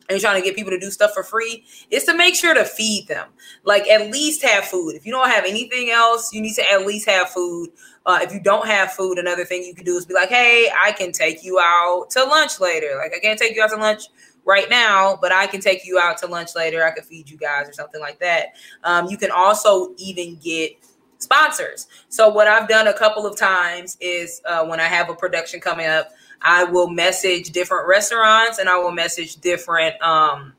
and 0.08 0.16
you're 0.16 0.20
trying 0.20 0.40
to 0.40 0.46
get 0.46 0.54
people 0.54 0.70
to 0.70 0.78
do 0.78 0.90
stuff 0.90 1.12
for 1.14 1.22
free 1.22 1.64
is 1.90 2.04
to 2.04 2.16
make 2.16 2.34
sure 2.34 2.54
to 2.54 2.64
feed 2.64 3.08
them. 3.08 3.28
Like 3.64 3.88
at 3.88 4.10
least 4.10 4.42
have 4.44 4.64
food. 4.64 4.94
If 4.94 5.06
you 5.06 5.12
don't 5.12 5.30
have 5.30 5.44
anything 5.44 5.90
else, 5.90 6.32
you 6.32 6.40
need 6.42 6.54
to 6.54 6.72
at 6.72 6.86
least 6.86 7.08
have 7.08 7.30
food. 7.30 7.70
Uh, 8.06 8.18
if 8.20 8.32
you 8.32 8.40
don't 8.40 8.66
have 8.66 8.92
food, 8.92 9.18
another 9.18 9.46
thing 9.46 9.64
you 9.64 9.74
can 9.74 9.84
do 9.84 9.96
is 9.96 10.04
be 10.04 10.12
like, 10.12 10.28
hey, 10.28 10.70
I 10.78 10.92
can 10.92 11.12
take 11.12 11.42
you 11.42 11.58
out 11.58 12.10
to 12.10 12.24
lunch 12.24 12.60
later. 12.60 12.96
Like 12.98 13.14
I 13.16 13.18
can't 13.18 13.38
take 13.38 13.56
you 13.56 13.62
out 13.62 13.70
to 13.70 13.76
lunch 13.76 14.04
right 14.44 14.68
now, 14.68 15.18
but 15.20 15.32
I 15.32 15.46
can 15.46 15.60
take 15.60 15.86
you 15.86 15.98
out 15.98 16.18
to 16.18 16.26
lunch 16.26 16.54
later. 16.54 16.84
I 16.84 16.90
could 16.90 17.04
feed 17.04 17.30
you 17.30 17.36
guys 17.36 17.68
or 17.68 17.72
something 17.72 18.00
like 18.00 18.18
that. 18.20 18.54
Um, 18.82 19.08
you 19.08 19.16
can 19.16 19.30
also 19.30 19.94
even 19.96 20.36
get 20.36 20.72
sponsors. 21.18 21.86
So 22.08 22.28
what 22.28 22.46
I've 22.46 22.68
done 22.68 22.86
a 22.86 22.92
couple 22.92 23.26
of 23.26 23.36
times 23.36 23.96
is 24.00 24.40
uh, 24.46 24.64
when 24.66 24.80
I 24.80 24.84
have 24.84 25.08
a 25.08 25.14
production 25.14 25.60
coming 25.60 25.86
up, 25.86 26.10
I 26.42 26.64
will 26.64 26.88
message 26.88 27.50
different 27.50 27.88
restaurants 27.88 28.58
and 28.58 28.68
I 28.68 28.78
will 28.78 28.92
message 28.92 29.36
different 29.36 30.00
um, 30.02 30.52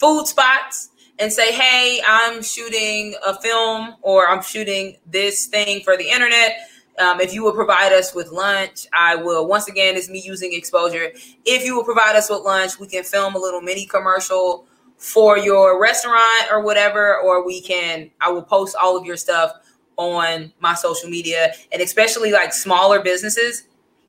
food 0.00 0.26
spots 0.26 0.90
and 1.18 1.32
say, 1.32 1.52
hey, 1.52 2.02
I'm 2.06 2.42
shooting 2.42 3.14
a 3.24 3.40
film 3.40 3.94
or 4.02 4.28
I'm 4.28 4.42
shooting 4.42 4.96
this 5.06 5.46
thing 5.46 5.82
for 5.82 5.96
the 5.96 6.08
internet. 6.10 6.58
Um, 6.98 7.20
if 7.20 7.34
you 7.34 7.42
will 7.42 7.52
provide 7.52 7.92
us 7.92 8.14
with 8.14 8.28
lunch, 8.28 8.86
I 8.92 9.16
will. 9.16 9.46
Once 9.46 9.68
again, 9.68 9.96
it's 9.96 10.08
me 10.08 10.22
using 10.24 10.52
exposure. 10.54 11.12
If 11.44 11.64
you 11.64 11.76
will 11.76 11.84
provide 11.84 12.16
us 12.16 12.30
with 12.30 12.40
lunch, 12.40 12.78
we 12.78 12.86
can 12.86 13.04
film 13.04 13.34
a 13.34 13.38
little 13.38 13.60
mini 13.60 13.86
commercial 13.86 14.66
for 14.96 15.36
your 15.36 15.80
restaurant 15.80 16.50
or 16.50 16.62
whatever, 16.62 17.18
or 17.18 17.44
we 17.44 17.60
can. 17.60 18.10
I 18.20 18.30
will 18.30 18.42
post 18.42 18.76
all 18.80 18.96
of 18.96 19.04
your 19.04 19.16
stuff 19.16 19.52
on 19.96 20.52
my 20.60 20.74
social 20.74 21.10
media, 21.10 21.52
and 21.72 21.82
especially 21.82 22.32
like 22.32 22.52
smaller 22.52 23.00
businesses, 23.00 23.64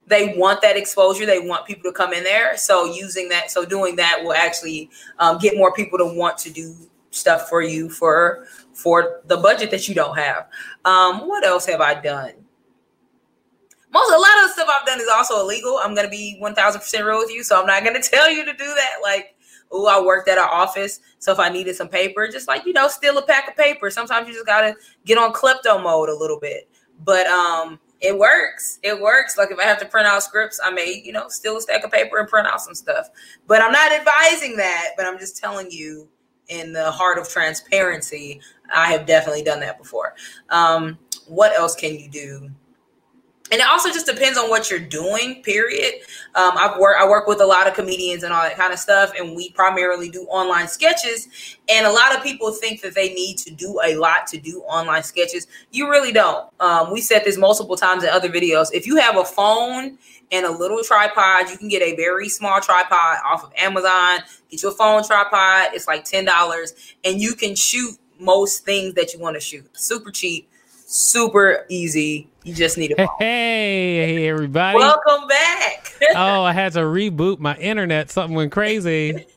they 0.06 0.34
want 0.38 0.62
that 0.62 0.78
exposure. 0.78 1.26
They 1.26 1.40
want 1.40 1.66
people 1.66 1.92
to 1.92 1.96
come 1.96 2.14
in 2.14 2.24
there. 2.24 2.56
So 2.56 2.86
using 2.86 3.28
that, 3.30 3.52
so 3.52 3.66
doing 3.66 3.98
that 3.98 4.22
will 4.24 4.34
actually 4.34 4.90
um, 5.20 5.38
get 5.38 5.58
more 5.58 5.74
people 5.74 5.98
to 5.98 6.06
want 6.06 6.38
to 6.40 6.50
do 6.50 6.74
stuff 7.12 7.50
for 7.50 7.62
you 7.62 7.90
for 7.90 8.46
for 8.74 9.22
the 9.26 9.38
budget 9.38 9.72
that 9.72 9.88
you 9.88 9.96
don't 9.96 10.18
have. 10.18 10.48
Um, 10.86 11.28
what 11.28 11.46
else 11.46 11.66
have 11.66 11.82
I 11.82 12.00
done? 12.00 12.34
Most 13.98 14.14
a 14.14 14.20
lot 14.20 14.44
of 14.44 14.44
the 14.44 14.54
stuff 14.54 14.70
I've 14.70 14.86
done 14.86 15.00
is 15.00 15.08
also 15.08 15.40
illegal. 15.40 15.80
I'm 15.82 15.96
gonna 15.96 16.08
be 16.08 16.36
one 16.38 16.54
thousand 16.54 16.82
percent 16.82 17.04
real 17.04 17.18
with 17.18 17.32
you, 17.32 17.44
so 17.44 17.60
I'm 17.60 17.66
not 17.66 17.84
gonna 17.84 18.02
tell 18.04 18.30
you 18.30 18.46
to 18.46 18.54
do 18.54 18.66
that. 18.66 18.98
Like, 19.02 19.36
oh, 19.72 19.88
I 19.88 20.00
worked 20.00 20.30
at 20.30 20.38
an 20.38 20.48
office, 20.52 21.00
so 21.18 21.32
if 21.32 21.40
I 21.40 21.50
needed 21.50 21.76
some 21.76 21.88
paper, 21.88 22.28
just 22.28 22.48
like 22.48 22.64
you 22.68 22.74
know, 22.74 22.88
steal 22.90 23.18
a 23.18 23.26
pack 23.26 23.48
of 23.48 23.58
paper. 23.58 23.90
Sometimes 23.90 24.28
you 24.28 24.36
just 24.36 24.46
gotta 24.46 24.76
get 25.06 25.18
on 25.18 25.34
klepto 25.34 25.82
mode 25.82 26.10
a 26.10 26.16
little 26.16 26.40
bit. 26.40 26.70
But 27.04 27.26
um, 27.26 27.80
it 28.00 28.16
works. 28.16 28.78
It 28.84 29.02
works. 29.02 29.36
Like 29.36 29.50
if 29.50 29.58
I 29.58 29.64
have 29.64 29.80
to 29.80 29.88
print 29.88 30.06
out 30.06 30.22
scripts, 30.22 30.60
I 30.64 30.70
may, 30.70 31.02
you 31.04 31.12
know, 31.12 31.28
steal 31.30 31.58
a 31.58 31.62
stack 31.62 31.84
of 31.84 31.92
paper 31.92 32.20
and 32.20 32.28
print 32.28 32.48
out 32.48 32.62
some 32.62 32.76
stuff. 32.76 33.10
But 33.48 33.64
I'm 33.64 33.72
not 33.72 33.92
advising 33.92 34.58
that. 34.58 34.92
But 34.96 35.08
I'm 35.08 35.18
just 35.18 35.38
telling 35.38 35.72
you, 35.72 36.08
in 36.50 36.72
the 36.72 36.92
heart 36.92 37.18
of 37.18 37.28
transparency, 37.28 38.42
I 38.74 38.92
have 38.92 39.08
definitely 39.08 39.44
done 39.44 39.60
that 39.62 39.80
before. 39.80 40.14
Um, 40.50 41.00
what 41.26 41.52
else 41.54 41.76
can 41.76 41.96
you 41.96 42.10
do? 42.10 42.52
And 43.52 43.62
it 43.62 43.68
also 43.68 43.90
just 43.90 44.06
depends 44.06 44.38
on 44.38 44.50
what 44.50 44.70
you're 44.70 44.80
doing 44.80 45.42
period. 45.44 45.94
Um, 46.36 46.52
i've 46.56 46.78
worked 46.78 47.02
i 47.02 47.08
work 47.08 47.28
with 47.28 47.42
a 47.42 47.46
lot 47.46 47.68
of 47.68 47.74
comedians 47.74 48.24
and 48.24 48.34
all 48.34 48.44
that 48.44 48.58
kind 48.58 48.72
of 48.72 48.80
stuff 48.80 49.12
and 49.18 49.36
we 49.36 49.52
primarily 49.52 50.10
do 50.10 50.24
online 50.24 50.68
sketches. 50.68 51.28
And 51.70 51.86
a 51.86 51.92
lot 51.92 52.16
of 52.16 52.24
people 52.24 52.52
think 52.52 52.82
that 52.82 52.96
they 52.96 53.14
need 53.14 53.38
to 53.40 53.54
do 53.54 53.80
a 53.84 53.96
lot 53.96 54.28
to 54.28 54.38
do 54.38 54.62
online 54.62 55.04
sketches. 55.04 55.48
You 55.72 55.90
really 55.90 56.12
don't. 56.12 56.50
Um, 56.60 56.92
we 56.92 57.02
said 57.02 57.24
this 57.24 57.38
multiple 57.38 57.76
times 57.76 58.04
in 58.04 58.10
other 58.10 58.30
videos. 58.30 58.68
If 58.74 58.86
you 58.86 58.98
have 58.98 59.18
a 59.18 59.26
phone 59.26 59.98
and 60.32 60.46
a 60.46 60.52
little 60.52 60.84
tripod 60.84 61.50
you 61.50 61.58
can 61.58 61.70
get 61.70 61.82
a 61.82 61.96
very 61.96 62.30
small 62.30 62.60
tripod 62.60 63.18
off 63.26 63.44
of 63.44 63.52
amazon. 63.58 64.20
Get 64.50 64.62
your 64.62 64.74
phone 64.74 65.06
tripod 65.06 65.74
it's 65.74 65.88
like 65.88 66.04
$10 66.06 66.94
and 67.04 67.22
you 67.22 67.34
can 67.34 67.56
shoot 67.56 67.98
most 68.20 68.66
things 68.66 68.96
that 68.96 69.14
you 69.14 69.20
want 69.20 69.36
to 69.36 69.40
shoot. 69.40 69.66
Super 69.78 70.12
cheap 70.12 70.50
super 70.90 71.66
easy 71.70 72.30
you 72.44 72.54
just 72.56 72.78
need 72.78 72.94
a. 72.98 73.08
Hey, 73.20 74.16
hey 74.16 74.28
everybody. 74.30 74.78
Welcome 74.78 75.28
back. 75.28 75.94
oh, 76.16 76.44
I 76.44 76.54
had 76.54 76.72
to 76.74 76.80
reboot 76.80 77.40
my 77.40 77.58
internet. 77.58 78.10
Something 78.10 78.36
went 78.36 78.52
crazy. 78.52 79.26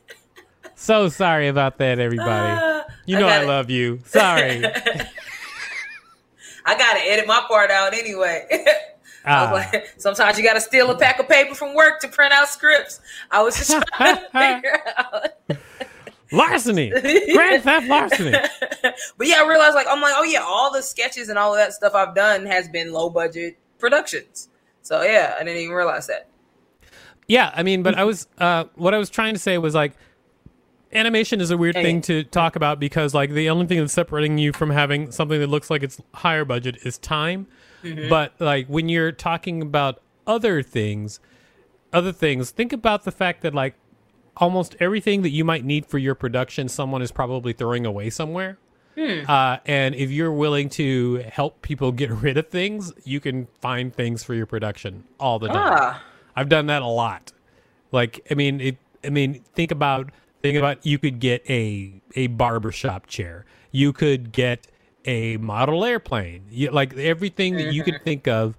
So 0.73 1.09
sorry 1.09 1.47
about 1.47 1.77
that, 1.77 1.99
everybody. 1.99 2.59
Uh, 2.59 2.81
You 3.05 3.19
know 3.19 3.27
I, 3.27 3.35
gotta- 3.35 3.45
love 3.47 3.69
you. 3.69 3.99
Sorry. 4.03 4.65
I 6.65 6.75
gotta 6.75 7.01
edit 7.01 7.27
my 7.27 7.43
part 7.47 7.69
out 7.69 7.93
anyway. 7.93 8.47
I 8.49 8.65
Ah. 9.25 9.51
was 9.51 9.65
like, 9.73 9.93
sometimes 9.97 10.39
you 10.39 10.43
gotta 10.43 10.59
steal 10.59 10.89
a 10.89 10.97
pack 10.97 11.19
of 11.19 11.29
paper 11.29 11.53
from 11.53 11.75
work 11.75 11.99
to 12.01 12.07
print 12.07 12.33
out 12.33 12.47
scripts. 12.47 12.99
I 13.29 13.43
was 13.43 13.55
just 13.57 13.69
trying 13.95 14.15
to 14.15 14.21
figure 14.31 14.79
out. 14.97 15.27
Larceny. 16.31 16.89
Grand 17.33 17.63
theft 17.63 17.87
larceny. 17.87 18.31
but 18.81 19.27
yeah, 19.27 19.41
I 19.41 19.47
realized 19.47 19.75
like 19.75 19.87
I'm 19.89 20.01
like, 20.01 20.13
oh 20.15 20.23
yeah, 20.23 20.41
all 20.41 20.71
the 20.71 20.81
sketches 20.81 21.29
and 21.29 21.37
all 21.37 21.53
of 21.53 21.57
that 21.57 21.73
stuff 21.73 21.93
I've 21.93 22.15
done 22.15 22.45
has 22.45 22.67
been 22.67 22.91
low 22.91 23.09
budget 23.09 23.57
productions. 23.79 24.49
So 24.81 25.01
yeah, 25.03 25.35
I 25.39 25.43
didn't 25.43 25.61
even 25.61 25.75
realize 25.75 26.07
that. 26.07 26.27
Yeah, 27.27 27.51
I 27.55 27.63
mean, 27.63 27.83
but 27.83 27.95
I 27.95 28.03
was 28.11 28.27
uh 28.37 28.65
what 28.75 28.93
I 28.93 28.97
was 28.97 29.09
trying 29.09 29.33
to 29.33 29.39
say 29.39 29.57
was 29.57 29.75
like 29.75 29.93
animation 30.93 31.39
is 31.39 31.51
a 31.51 31.57
weird 31.57 31.75
Hey. 31.75 31.83
thing 31.83 32.01
to 32.01 32.23
talk 32.23 32.55
about 32.55 32.79
because 32.79 33.13
like 33.13 33.31
the 33.31 33.49
only 33.49 33.65
thing 33.67 33.79
that's 33.79 33.93
separating 33.93 34.37
you 34.37 34.51
from 34.51 34.69
having 34.71 35.11
something 35.11 35.39
that 35.39 35.47
looks 35.47 35.69
like 35.69 35.83
it's 35.83 36.01
higher 36.13 36.45
budget 36.45 36.77
is 36.83 36.97
time. 36.97 37.47
Mm-hmm. 37.83 38.09
But 38.09 38.33
like 38.39 38.67
when 38.67 38.89
you're 38.89 39.11
talking 39.11 39.61
about 39.61 40.01
other 40.27 40.61
things, 40.61 41.19
other 41.93 42.11
things, 42.11 42.51
think 42.51 42.73
about 42.73 43.03
the 43.03 43.11
fact 43.11 43.41
that 43.41 43.53
like 43.53 43.75
almost 44.37 44.75
everything 44.79 45.21
that 45.21 45.29
you 45.29 45.43
might 45.43 45.65
need 45.65 45.85
for 45.85 45.97
your 45.97 46.15
production, 46.15 46.67
someone 46.67 47.01
is 47.01 47.11
probably 47.11 47.53
throwing 47.53 47.85
away 47.85 48.09
somewhere. 48.09 48.57
Hmm. 48.95 49.21
Uh, 49.27 49.57
and 49.65 49.95
if 49.95 50.11
you're 50.11 50.31
willing 50.31 50.69
to 50.69 51.23
help 51.31 51.61
people 51.61 51.91
get 51.91 52.09
rid 52.11 52.37
of 52.37 52.49
things, 52.49 52.93
you 53.03 53.19
can 53.19 53.47
find 53.59 53.93
things 53.93 54.23
for 54.23 54.33
your 54.33 54.45
production 54.45 55.05
all 55.19 55.39
the 55.39 55.47
time. 55.47 55.73
Ah. 55.73 56.03
I've 56.35 56.49
done 56.49 56.67
that 56.67 56.81
a 56.81 56.87
lot. 56.87 57.33
Like, 57.91 58.25
I 58.31 58.35
mean, 58.35 58.61
it, 58.61 58.77
I 59.03 59.09
mean, 59.09 59.43
think 59.53 59.71
about 59.71 60.11
think 60.41 60.57
about 60.57 60.85
you 60.85 60.97
could 60.97 61.19
get 61.19 61.43
a 61.49 62.01
a 62.15 62.27
barbershop 62.27 63.07
chair. 63.07 63.45
You 63.71 63.93
could 63.93 64.31
get 64.31 64.67
a 65.05 65.37
model 65.37 65.83
airplane. 65.83 66.45
You, 66.49 66.71
like 66.71 66.95
everything 66.97 67.55
that 67.57 67.73
you 67.73 67.83
could 67.83 68.01
think 68.03 68.27
of, 68.27 68.57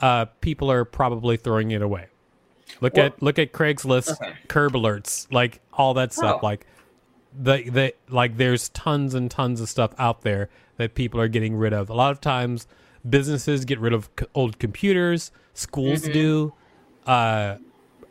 uh, 0.00 0.26
people 0.40 0.70
are 0.70 0.84
probably 0.84 1.36
throwing 1.36 1.70
it 1.70 1.82
away. 1.82 2.06
Look 2.80 2.94
Well- 2.96 3.06
at 3.06 3.22
look 3.22 3.38
at 3.38 3.52
Craigslist 3.52 4.12
Okay. 4.20 4.34
curb 4.48 4.72
alerts, 4.74 5.26
like 5.32 5.60
all 5.72 5.94
that 5.94 6.12
stuff. 6.12 6.40
Oh. 6.42 6.46
Like 6.46 6.66
the 7.38 7.68
the 7.70 7.94
like 8.08 8.36
there's 8.36 8.68
tons 8.70 9.14
and 9.14 9.30
tons 9.30 9.60
of 9.60 9.68
stuff 9.68 9.92
out 9.98 10.22
there 10.22 10.48
that 10.76 10.94
people 10.94 11.20
are 11.20 11.28
getting 11.28 11.54
rid 11.56 11.72
of. 11.72 11.88
A 11.90 11.94
lot 11.94 12.10
of 12.12 12.20
times 12.20 12.66
businesses 13.08 13.64
get 13.64 13.78
rid 13.78 13.92
of 13.92 14.08
c- 14.18 14.26
old 14.34 14.58
computers, 14.58 15.30
schools 15.54 16.02
do. 16.02 16.52
Uh 17.06 17.56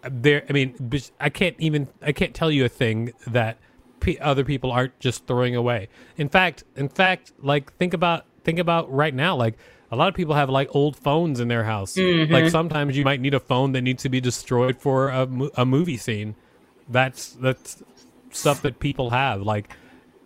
there 0.10 0.44
I 0.48 0.54
mean 0.54 0.76
I 1.20 1.30
can't 1.30 1.56
even 1.60 1.88
I 2.02 2.12
can't 2.12 2.34
tell 2.34 2.52
you 2.52 2.64
a 2.66 2.70
thing 2.70 3.12
that 3.28 3.58
p- 4.00 4.20
other 4.20 4.44
people 4.44 4.72
aren't 4.72 4.98
just 5.00 5.26
throwing 5.28 5.56
away. 5.56 5.90
In 6.18 6.30
fact, 6.30 6.64
in 6.76 6.90
fact, 6.90 7.34
like 7.42 7.74
think 7.78 7.94
about 7.94 8.26
think 8.44 8.60
about 8.60 8.92
right 8.94 9.14
now 9.14 9.36
like 9.36 9.56
a 9.92 9.96
lot 9.96 10.08
of 10.10 10.16
people 10.16 10.34
have 10.36 10.50
like 10.50 10.70
old 10.76 10.96
phones 10.96 11.40
in 11.40 11.48
their 11.48 11.64
house. 11.64 11.98
Like 11.98 12.50
sometimes 12.50 12.98
you 12.98 13.04
might 13.04 13.22
need 13.22 13.34
a 13.34 13.40
phone 13.40 13.72
that 13.74 13.82
needs 13.82 14.04
to 14.04 14.10
be 14.10 14.20
destroyed 14.22 14.78
for 14.78 15.10
a, 15.10 15.28
a 15.56 15.66
movie 15.66 15.98
scene. 15.98 16.36
That's 16.90 17.30
that's 17.34 17.84
stuff 18.32 18.62
that 18.64 18.80
people 18.80 19.12
have. 19.12 19.42
Like 19.42 19.70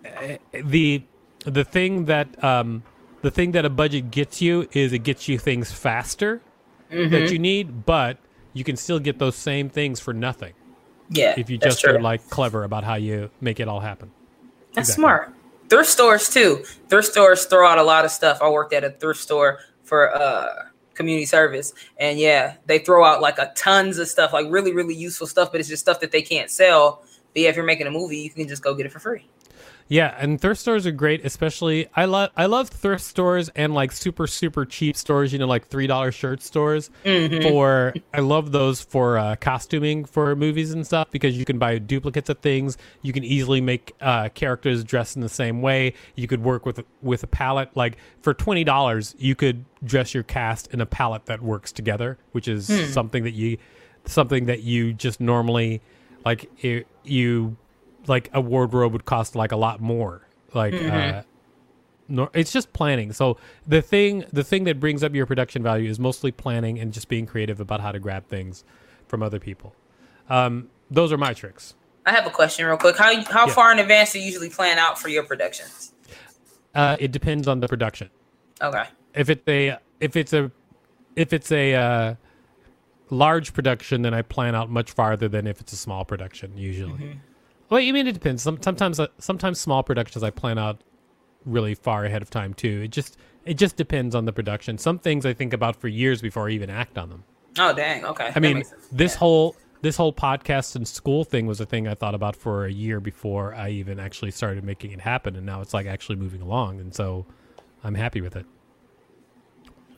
eh, 0.05 0.37
the 0.51 1.03
the 1.45 1.63
thing 1.63 2.05
that 2.05 2.41
um 2.43 2.83
the 3.21 3.31
thing 3.31 3.51
that 3.51 3.65
a 3.65 3.69
budget 3.69 4.11
gets 4.11 4.41
you 4.41 4.67
is 4.71 4.93
it 4.93 4.99
gets 4.99 5.27
you 5.27 5.37
things 5.37 5.71
faster 5.71 6.41
that 6.89 7.31
you 7.31 7.37
need, 7.39 7.85
but 7.85 8.17
you 8.53 8.63
can 8.63 8.75
still 8.77 8.99
get 8.99 9.19
those 9.19 9.35
same 9.35 9.69
things 9.69 9.99
for 9.99 10.13
nothing 10.13 10.53
Yeah. 11.09 11.35
if 11.37 11.49
you 11.49 11.57
just 11.57 11.85
are 11.85 11.99
like 12.01 12.27
clever 12.29 12.63
about 12.63 12.83
how 12.83 12.95
you 12.95 13.29
make 13.41 13.59
it 13.59 13.67
all 13.67 13.81
happen. 13.81 14.11
That's 14.73 14.89
Exactly. 14.89 15.01
smart. 15.01 15.33
Thrift 15.69 15.89
stores 15.89 16.29
too. 16.29 16.63
Thrift 16.89 17.09
stores 17.09 17.45
throw 17.45 17.67
out 17.67 17.77
a 17.77 17.83
lot 17.83 18.05
of 18.05 18.11
stuff. 18.11 18.39
I 18.41 18.49
worked 18.49 18.73
at 18.73 18.83
a 18.83 18.89
thrift 18.89 19.19
store 19.19 19.59
for 19.83 20.15
uh 20.15 20.65
community 20.95 21.25
service 21.25 21.73
and 21.97 22.19
yeah, 22.19 22.55
they 22.65 22.79
throw 22.79 23.05
out 23.05 23.21
like 23.21 23.37
a 23.37 23.53
tons 23.55 23.97
of 23.99 24.07
stuff, 24.07 24.33
like 24.33 24.47
really, 24.49 24.73
really 24.73 24.95
useful 24.95 25.27
stuff, 25.27 25.51
but 25.51 25.59
it's 25.59 25.69
just 25.69 25.81
stuff 25.81 25.99
that 26.01 26.11
they 26.11 26.21
can't 26.21 26.51
sell. 26.51 27.03
But 27.33 27.43
yeah, 27.43 27.49
if 27.49 27.55
you're 27.55 27.65
making 27.65 27.87
a 27.87 27.91
movie, 27.91 28.17
you 28.17 28.29
can 28.29 28.47
just 28.47 28.63
go 28.63 28.73
get 28.73 28.85
it 28.85 28.91
for 28.91 28.99
free. 28.99 29.25
Yeah, 29.91 30.15
and 30.19 30.39
thrift 30.39 30.61
stores 30.61 30.85
are 30.85 30.91
great, 30.91 31.25
especially 31.25 31.87
I 31.95 32.05
love 32.05 32.29
I 32.37 32.45
love 32.45 32.69
thrift 32.69 33.03
stores 33.03 33.49
and 33.55 33.73
like 33.73 33.91
super 33.91 34.27
super 34.27 34.63
cheap 34.63 34.95
stores, 34.95 35.33
you 35.33 35.39
know, 35.39 35.47
like 35.47 35.67
three 35.67 35.87
dollar 35.87 36.11
shirt 36.11 36.43
stores. 36.43 36.91
For 37.41 37.95
I 38.13 38.19
love 38.19 38.51
those 38.51 38.81
for 38.81 39.17
uh, 39.17 39.35
costuming 39.37 40.05
for 40.05 40.35
movies 40.35 40.73
and 40.73 40.85
stuff 40.85 41.09
because 41.09 41.35
you 41.35 41.43
can 41.43 41.57
buy 41.57 41.79
duplicates 41.79 42.29
of 42.29 42.37
things. 42.37 42.77
You 43.01 43.13
can 43.13 43.23
easily 43.23 43.61
make 43.61 43.93
uh, 43.99 44.29
characters 44.29 44.83
dress 44.83 45.15
in 45.15 45.23
the 45.23 45.29
same 45.29 45.63
way. 45.63 45.93
You 46.15 46.27
could 46.27 46.43
work 46.43 46.67
with 46.67 46.85
with 47.01 47.23
a 47.23 47.27
palette. 47.27 47.75
Like 47.75 47.97
for 48.21 48.35
twenty 48.35 48.63
dollars, 48.63 49.15
you 49.17 49.33
could 49.33 49.65
dress 49.83 50.13
your 50.13 50.23
cast 50.23 50.67
in 50.71 50.81
a 50.81 50.85
palette 50.85 51.25
that 51.25 51.41
works 51.41 51.71
together, 51.71 52.19
which 52.31 52.47
is 52.47 52.93
something 52.93 53.23
that 53.23 53.33
you 53.33 53.57
something 54.05 54.45
that 54.45 54.61
you 54.61 54.93
just 54.93 55.19
normally 55.19 55.81
like 56.23 56.47
it, 56.63 56.85
you 57.03 57.57
like 58.07 58.29
a 58.33 58.41
wardrobe 58.41 58.93
would 58.93 59.05
cost 59.05 59.35
like 59.35 59.51
a 59.51 59.55
lot 59.57 59.79
more 59.81 60.27
like 60.53 60.73
uh 60.73 61.21
no, 62.07 62.29
it's 62.33 62.51
just 62.51 62.73
planning 62.73 63.11
so 63.13 63.37
the 63.67 63.81
thing 63.81 64.25
the 64.33 64.43
thing 64.43 64.63
that 64.63 64.79
brings 64.79 65.03
up 65.03 65.13
your 65.13 65.25
production 65.27 65.61
value 65.61 65.89
is 65.89 65.99
mostly 65.99 66.31
planning 66.31 66.79
and 66.79 66.91
just 66.91 67.07
being 67.07 67.25
creative 67.27 67.59
about 67.59 67.81
how 67.81 67.91
to 67.91 67.99
grab 67.99 68.27
things 68.27 68.63
from 69.07 69.21
other 69.21 69.39
people 69.39 69.75
um 70.29 70.69
those 70.89 71.11
are 71.11 71.17
my 71.17 71.33
tricks 71.33 71.75
I 72.05 72.11
have 72.13 72.25
a 72.25 72.31
question 72.31 72.65
real 72.65 72.77
quick. 72.77 72.97
How 72.97 73.13
how 73.25 73.45
Yeah. 73.47 73.53
far 73.53 73.71
in 73.71 73.77
advance 73.77 74.13
do 74.13 74.19
you 74.19 74.25
usually 74.25 74.49
plan 74.49 74.79
out 74.79 74.97
for 74.97 75.09
your 75.09 75.23
productions? 75.23 75.93
uh 76.73 76.95
it 76.99 77.11
depends 77.11 77.47
on 77.47 77.59
the 77.59 77.67
production 77.67 78.09
Okay. 78.61 78.85
if 79.13 79.29
it's 79.29 79.47
a 79.47 79.77
if 79.99 80.15
it's 80.15 80.33
a 80.33 80.51
if 81.15 81.33
it's 81.33 81.51
a 81.51 81.75
uh 81.75 82.15
large 83.11 83.53
production 83.53 84.01
then 84.03 84.13
i 84.13 84.21
plan 84.21 84.53
out 84.55 84.69
much 84.69 84.91
farther 84.91 85.27
than 85.27 85.45
if 85.47 85.59
it's 85.59 85.73
a 85.73 85.77
small 85.77 86.05
production 86.05 86.55
usually 86.57 87.19
well 87.69 87.79
you 87.79 87.93
mean 87.93 88.07
it 88.07 88.13
depends 88.13 88.41
sometimes 88.43 88.99
uh, 88.99 89.07
sometimes 89.17 89.59
small 89.59 89.83
productions 89.83 90.23
i 90.23 90.29
plan 90.29 90.57
out 90.57 90.81
really 91.45 91.73
far 91.75 92.05
ahead 92.05 92.21
of 92.21 92.29
time 92.29 92.53
too 92.53 92.81
it 92.83 92.89
just 92.89 93.17
it 93.45 93.53
just 93.55 93.75
depends 93.77 94.13
on 94.15 94.25
the 94.25 94.33
production 94.33 94.77
some 94.77 94.99
things 94.99 95.25
i 95.25 95.33
think 95.33 95.53
about 95.53 95.75
for 95.75 95.87
years 95.87 96.21
before 96.21 96.47
i 96.49 96.51
even 96.51 96.69
act 96.69 96.97
on 96.97 97.09
them 97.09 97.23
Oh 97.57 97.73
dang. 97.73 98.05
Okay. 98.05 98.27
i 98.27 98.31
That 98.31 98.41
mean 98.41 98.63
this 98.91 99.13
Yeah. 99.13 99.19
whole 99.19 99.55
this 99.81 99.95
whole 99.97 100.11
podcast 100.13 100.75
and 100.75 100.87
school 100.87 101.23
thing 101.23 101.47
was 101.47 101.59
a 101.61 101.65
thing 101.65 101.87
i 101.87 101.95
thought 101.95 102.13
about 102.15 102.35
for 102.35 102.65
a 102.65 102.71
year 102.71 102.99
before 102.99 103.53
i 103.55 103.69
even 103.69 103.99
actually 103.99 104.31
started 104.31 104.63
making 104.63 104.91
it 104.91 104.99
happen 105.01 105.35
and 105.35 105.45
now 105.45 105.61
it's 105.61 105.73
like 105.73 105.87
actually 105.87 106.17
moving 106.17 106.41
along 106.41 106.79
and 106.79 106.93
so 106.93 107.25
i'm 107.83 107.95
happy 107.95 108.21
with 108.21 108.35
it 108.35 108.45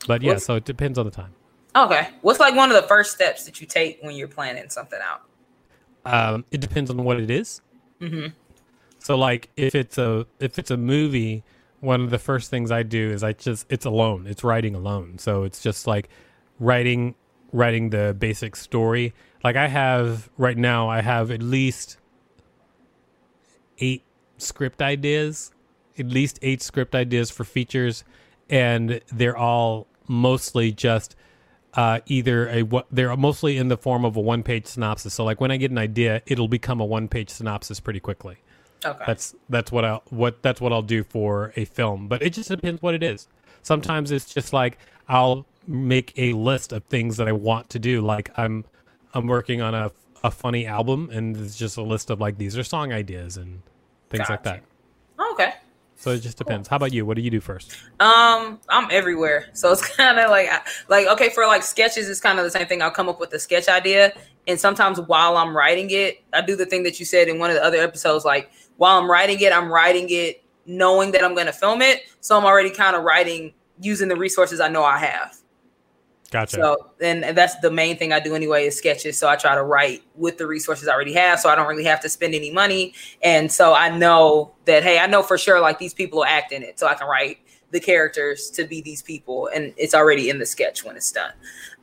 but 0.06 0.22
yeah 0.22 0.32
What's- 0.32 0.44
so 0.46 0.54
it 0.56 0.64
depends 0.64 0.98
on 0.98 1.04
the 1.04 1.10
time 1.12 1.34
Okay. 1.74 2.10
What's 2.20 2.38
like 2.38 2.54
one 2.54 2.70
of 2.70 2.76
the 2.82 2.86
first 2.86 3.12
steps 3.12 3.46
that 3.46 3.58
you 3.62 3.66
take 3.66 3.98
when 4.02 4.14
you're 4.14 4.28
planning 4.28 4.68
something 4.68 4.98
out? 5.02 5.22
Um, 6.04 6.44
it 6.50 6.60
depends 6.60 6.90
on 6.90 7.02
what 7.04 7.20
it 7.20 7.30
is. 7.30 7.60
Mhm. 8.00 8.32
So 8.98 9.16
like 9.16 9.50
if 9.56 9.74
it's 9.74 9.98
a 9.98 10.26
if 10.40 10.58
it's 10.58 10.70
a 10.70 10.76
movie, 10.76 11.42
one 11.80 12.00
of 12.02 12.10
the 12.10 12.18
first 12.18 12.50
things 12.50 12.70
I 12.70 12.82
do 12.82 13.10
is 13.10 13.22
I 13.22 13.32
just 13.32 13.66
it's 13.68 13.84
alone. 13.84 14.26
It's 14.26 14.44
writing 14.44 14.74
alone. 14.74 15.18
So 15.18 15.42
it's 15.44 15.62
just 15.62 15.86
like 15.86 16.08
writing 16.58 17.14
writing 17.52 17.90
the 17.90 18.14
basic 18.18 18.56
story. 18.56 19.12
Like 19.44 19.56
I 19.56 19.68
have 19.68 20.30
right 20.38 20.56
now 20.56 20.88
I 20.88 21.00
have 21.00 21.30
at 21.30 21.42
least 21.42 21.98
eight 23.78 24.02
script 24.38 24.80
ideas, 24.80 25.50
at 25.98 26.06
least 26.06 26.38
eight 26.42 26.62
script 26.62 26.94
ideas 26.94 27.30
for 27.30 27.44
features 27.44 28.04
and 28.48 29.00
they're 29.12 29.36
all 29.36 29.86
mostly 30.08 30.72
just 30.72 31.16
uh, 31.74 32.00
either 32.06 32.48
a 32.48 32.62
what 32.62 32.86
they're 32.90 33.16
mostly 33.16 33.56
in 33.56 33.68
the 33.68 33.76
form 33.76 34.04
of 34.04 34.16
a 34.16 34.20
one 34.20 34.42
page 34.42 34.66
synopsis. 34.66 35.14
So 35.14 35.24
like 35.24 35.40
when 35.40 35.50
I 35.50 35.56
get 35.56 35.70
an 35.70 35.78
idea, 35.78 36.22
it'll 36.26 36.48
become 36.48 36.80
a 36.80 36.84
one 36.84 37.08
page 37.08 37.30
synopsis 37.30 37.80
pretty 37.80 38.00
quickly. 38.00 38.38
Okay. 38.84 39.04
That's 39.06 39.34
that's 39.48 39.70
what 39.72 39.84
I 39.84 40.00
what 40.10 40.42
that's 40.42 40.60
what 40.60 40.72
I'll 40.72 40.82
do 40.82 41.04
for 41.04 41.52
a 41.56 41.64
film. 41.64 42.08
But 42.08 42.22
it 42.22 42.30
just 42.30 42.48
depends 42.48 42.82
what 42.82 42.94
it 42.94 43.02
is. 43.02 43.28
Sometimes 43.62 44.10
it's 44.10 44.32
just 44.32 44.52
like 44.52 44.78
I'll 45.08 45.46
make 45.66 46.12
a 46.16 46.32
list 46.32 46.72
of 46.72 46.84
things 46.84 47.16
that 47.16 47.28
I 47.28 47.32
want 47.32 47.70
to 47.70 47.78
do. 47.78 48.00
Like 48.00 48.30
I'm 48.36 48.64
I'm 49.14 49.26
working 49.26 49.60
on 49.60 49.74
a 49.74 49.92
a 50.24 50.30
funny 50.30 50.66
album 50.66 51.10
and 51.12 51.36
it's 51.36 51.56
just 51.56 51.76
a 51.76 51.82
list 51.82 52.10
of 52.10 52.20
like 52.20 52.38
these 52.38 52.56
are 52.56 52.62
song 52.62 52.92
ideas 52.92 53.36
and 53.36 53.62
things 54.10 54.28
like 54.28 54.42
that. 54.44 54.62
okay. 55.32 55.54
So 56.02 56.10
it 56.10 56.18
just 56.18 56.36
depends. 56.36 56.66
How 56.66 56.74
about 56.74 56.92
you? 56.92 57.06
What 57.06 57.14
do 57.14 57.22
you 57.22 57.30
do 57.30 57.40
first? 57.40 57.76
Um, 58.00 58.58
I'm 58.68 58.88
everywhere, 58.90 59.46
so 59.52 59.70
it's 59.70 59.86
kind 59.96 60.18
of 60.18 60.30
like, 60.30 60.48
like 60.88 61.06
okay, 61.06 61.28
for 61.28 61.46
like 61.46 61.62
sketches, 61.62 62.08
it's 62.08 62.18
kind 62.18 62.40
of 62.40 62.44
the 62.44 62.50
same 62.50 62.66
thing. 62.66 62.82
I'll 62.82 62.90
come 62.90 63.08
up 63.08 63.20
with 63.20 63.32
a 63.34 63.38
sketch 63.38 63.68
idea, 63.68 64.12
and 64.48 64.58
sometimes 64.58 65.00
while 65.00 65.36
I'm 65.36 65.56
writing 65.56 65.90
it, 65.90 66.24
I 66.32 66.40
do 66.40 66.56
the 66.56 66.66
thing 66.66 66.82
that 66.82 66.98
you 66.98 67.06
said 67.06 67.28
in 67.28 67.38
one 67.38 67.50
of 67.50 67.54
the 67.54 67.62
other 67.62 67.78
episodes. 67.78 68.24
Like 68.24 68.50
while 68.78 68.98
I'm 68.98 69.08
writing 69.08 69.38
it, 69.38 69.52
I'm 69.52 69.70
writing 69.70 70.06
it 70.10 70.42
knowing 70.66 71.12
that 71.12 71.22
I'm 71.22 71.34
going 71.34 71.46
to 71.46 71.52
film 71.52 71.80
it, 71.82 72.00
so 72.20 72.36
I'm 72.36 72.44
already 72.44 72.70
kind 72.70 72.96
of 72.96 73.04
writing 73.04 73.54
using 73.80 74.08
the 74.08 74.16
resources 74.16 74.58
I 74.58 74.66
know 74.66 74.82
I 74.82 74.98
have. 74.98 75.36
Gotcha. 76.32 76.56
So, 76.56 76.90
and 77.02 77.22
that's 77.36 77.56
the 77.60 77.70
main 77.70 77.98
thing 77.98 78.10
I 78.10 78.18
do 78.18 78.34
anyway 78.34 78.64
is 78.64 78.76
sketches. 78.76 79.18
So 79.18 79.28
I 79.28 79.36
try 79.36 79.54
to 79.54 79.62
write 79.62 80.02
with 80.14 80.38
the 80.38 80.46
resources 80.46 80.88
I 80.88 80.94
already 80.94 81.12
have, 81.12 81.38
so 81.38 81.50
I 81.50 81.54
don't 81.54 81.68
really 81.68 81.84
have 81.84 82.00
to 82.00 82.08
spend 82.08 82.34
any 82.34 82.50
money. 82.50 82.94
And 83.22 83.52
so 83.52 83.74
I 83.74 83.90
know 83.94 84.54
that 84.64 84.82
hey, 84.82 84.98
I 84.98 85.06
know 85.06 85.22
for 85.22 85.36
sure 85.36 85.60
like 85.60 85.78
these 85.78 85.92
people 85.92 86.24
act 86.24 86.50
in 86.50 86.62
it, 86.62 86.80
so 86.80 86.86
I 86.86 86.94
can 86.94 87.06
write 87.06 87.38
the 87.70 87.80
characters 87.80 88.48
to 88.52 88.64
be 88.64 88.80
these 88.80 89.02
people, 89.02 89.50
and 89.54 89.74
it's 89.76 89.92
already 89.92 90.30
in 90.30 90.38
the 90.38 90.46
sketch 90.46 90.84
when 90.84 90.96
it's 90.96 91.12
done. 91.12 91.32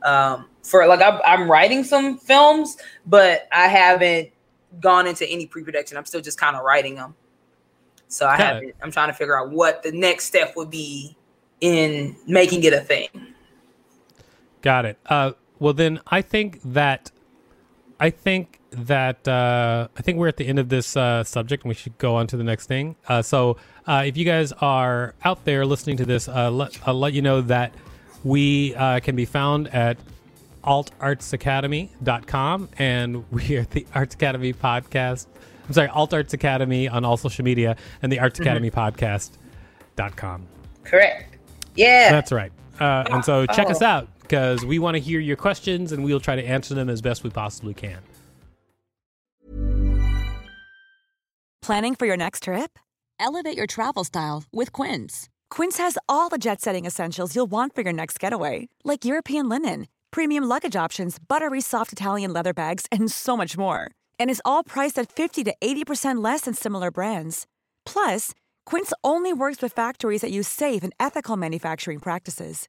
Um, 0.02 0.48
for 0.64 0.84
like 0.88 1.00
I'm, 1.00 1.20
I'm 1.24 1.48
writing 1.48 1.84
some 1.84 2.18
films, 2.18 2.76
but 3.06 3.46
I 3.52 3.68
haven't 3.68 4.30
gone 4.80 5.06
into 5.06 5.28
any 5.28 5.46
pre-production. 5.46 5.96
I'm 5.96 6.06
still 6.06 6.20
just 6.20 6.40
kind 6.40 6.56
of 6.56 6.64
writing 6.64 6.96
them. 6.96 7.14
So 8.08 8.26
I 8.26 8.36
Got 8.36 8.40
it. 8.40 8.54
haven't. 8.54 8.74
I'm 8.82 8.90
trying 8.90 9.10
to 9.10 9.14
figure 9.14 9.38
out 9.38 9.50
what 9.50 9.84
the 9.84 9.92
next 9.92 10.24
step 10.24 10.56
would 10.56 10.70
be 10.70 11.16
in 11.60 12.16
making 12.26 12.64
it 12.64 12.72
a 12.72 12.80
thing. 12.80 13.08
Got 14.62 14.84
it. 14.84 14.98
Uh, 15.06 15.32
well, 15.58 15.72
then 15.74 16.00
I 16.06 16.22
think 16.22 16.60
that 16.64 17.10
I 17.98 18.10
think 18.10 18.60
that 18.70 19.26
uh, 19.28 19.88
I 19.96 20.02
think 20.02 20.18
we're 20.18 20.28
at 20.28 20.36
the 20.36 20.46
end 20.46 20.58
of 20.58 20.68
this 20.68 20.96
uh, 20.96 21.24
subject, 21.24 21.64
and 21.64 21.68
we 21.68 21.74
should 21.74 21.96
go 21.98 22.16
on 22.16 22.26
to 22.28 22.36
the 22.36 22.44
next 22.44 22.66
thing. 22.66 22.96
Uh, 23.08 23.22
so, 23.22 23.56
uh, 23.86 24.04
if 24.06 24.16
you 24.16 24.24
guys 24.24 24.52
are 24.52 25.14
out 25.24 25.44
there 25.44 25.66
listening 25.66 25.96
to 25.98 26.06
this, 26.06 26.28
uh, 26.28 26.50
let, 26.50 26.78
I'll 26.86 26.98
let 26.98 27.12
you 27.12 27.22
know 27.22 27.40
that 27.42 27.74
we 28.24 28.74
uh, 28.74 29.00
can 29.00 29.16
be 29.16 29.24
found 29.24 29.68
at 29.68 29.96
altartsacademy.com, 30.64 32.68
and 32.78 33.24
we 33.32 33.56
are 33.56 33.64
the 33.64 33.86
Arts 33.94 34.14
Academy 34.14 34.52
podcast. 34.52 35.26
I'm 35.66 35.72
sorry, 35.74 35.88
Alt 35.88 36.12
Arts 36.14 36.34
Academy 36.34 36.88
on 36.88 37.04
all 37.04 37.16
social 37.16 37.44
media, 37.44 37.76
and 38.02 38.10
the 38.12 38.18
Arts 38.18 38.38
Mm-hmm. 38.38 38.48
Academy 38.48 38.70
podcast.com. 38.70 40.46
Correct. 40.84 41.36
Yeah. 41.76 42.10
That's 42.10 42.32
right. 42.32 42.52
Uh, 42.78 43.04
and 43.10 43.24
so 43.24 43.46
check 43.46 43.66
Oh. 43.68 43.72
us 43.72 43.82
out 43.82 44.08
because 44.30 44.64
we 44.64 44.78
want 44.78 44.94
to 44.94 45.00
hear 45.00 45.18
your 45.18 45.36
questions 45.36 45.90
and 45.90 46.04
we'll 46.04 46.20
try 46.20 46.36
to 46.36 46.46
answer 46.46 46.72
them 46.72 46.88
as 46.88 47.02
best 47.02 47.24
we 47.24 47.30
possibly 47.30 47.74
can. 47.74 47.98
Planning 51.60 51.96
for 51.96 52.06
your 52.06 52.16
next 52.16 52.44
trip? 52.44 52.78
Elevate 53.18 53.56
your 53.56 53.66
travel 53.66 54.04
style 54.04 54.44
with 54.52 54.70
Quince. 54.70 55.28
Quince 55.50 55.78
has 55.78 55.98
all 56.08 56.28
the 56.28 56.38
jet 56.38 56.60
setting 56.60 56.86
essentials 56.86 57.34
you'll 57.34 57.50
want 57.50 57.74
for 57.74 57.82
your 57.82 57.92
next 57.92 58.20
getaway, 58.20 58.68
like 58.84 59.04
European 59.04 59.48
linen, 59.48 59.88
premium 60.12 60.44
luggage 60.44 60.76
options, 60.76 61.18
buttery 61.18 61.60
soft 61.60 61.92
Italian 61.92 62.32
leather 62.32 62.54
bags, 62.54 62.86
and 62.92 63.10
so 63.10 63.36
much 63.36 63.58
more. 63.58 63.90
And 64.18 64.30
is 64.30 64.42
all 64.44 64.62
priced 64.62 64.98
at 64.98 65.12
50 65.12 65.42
to 65.44 65.54
80% 65.60 66.24
less 66.24 66.42
than 66.42 66.54
similar 66.54 66.92
brands. 66.92 67.46
Plus, 67.84 68.32
Quince 68.64 68.92
only 69.02 69.32
works 69.32 69.60
with 69.60 69.72
factories 69.72 70.20
that 70.20 70.30
use 70.30 70.46
safe 70.46 70.84
and 70.84 70.92
ethical 71.00 71.36
manufacturing 71.36 71.98
practices. 71.98 72.68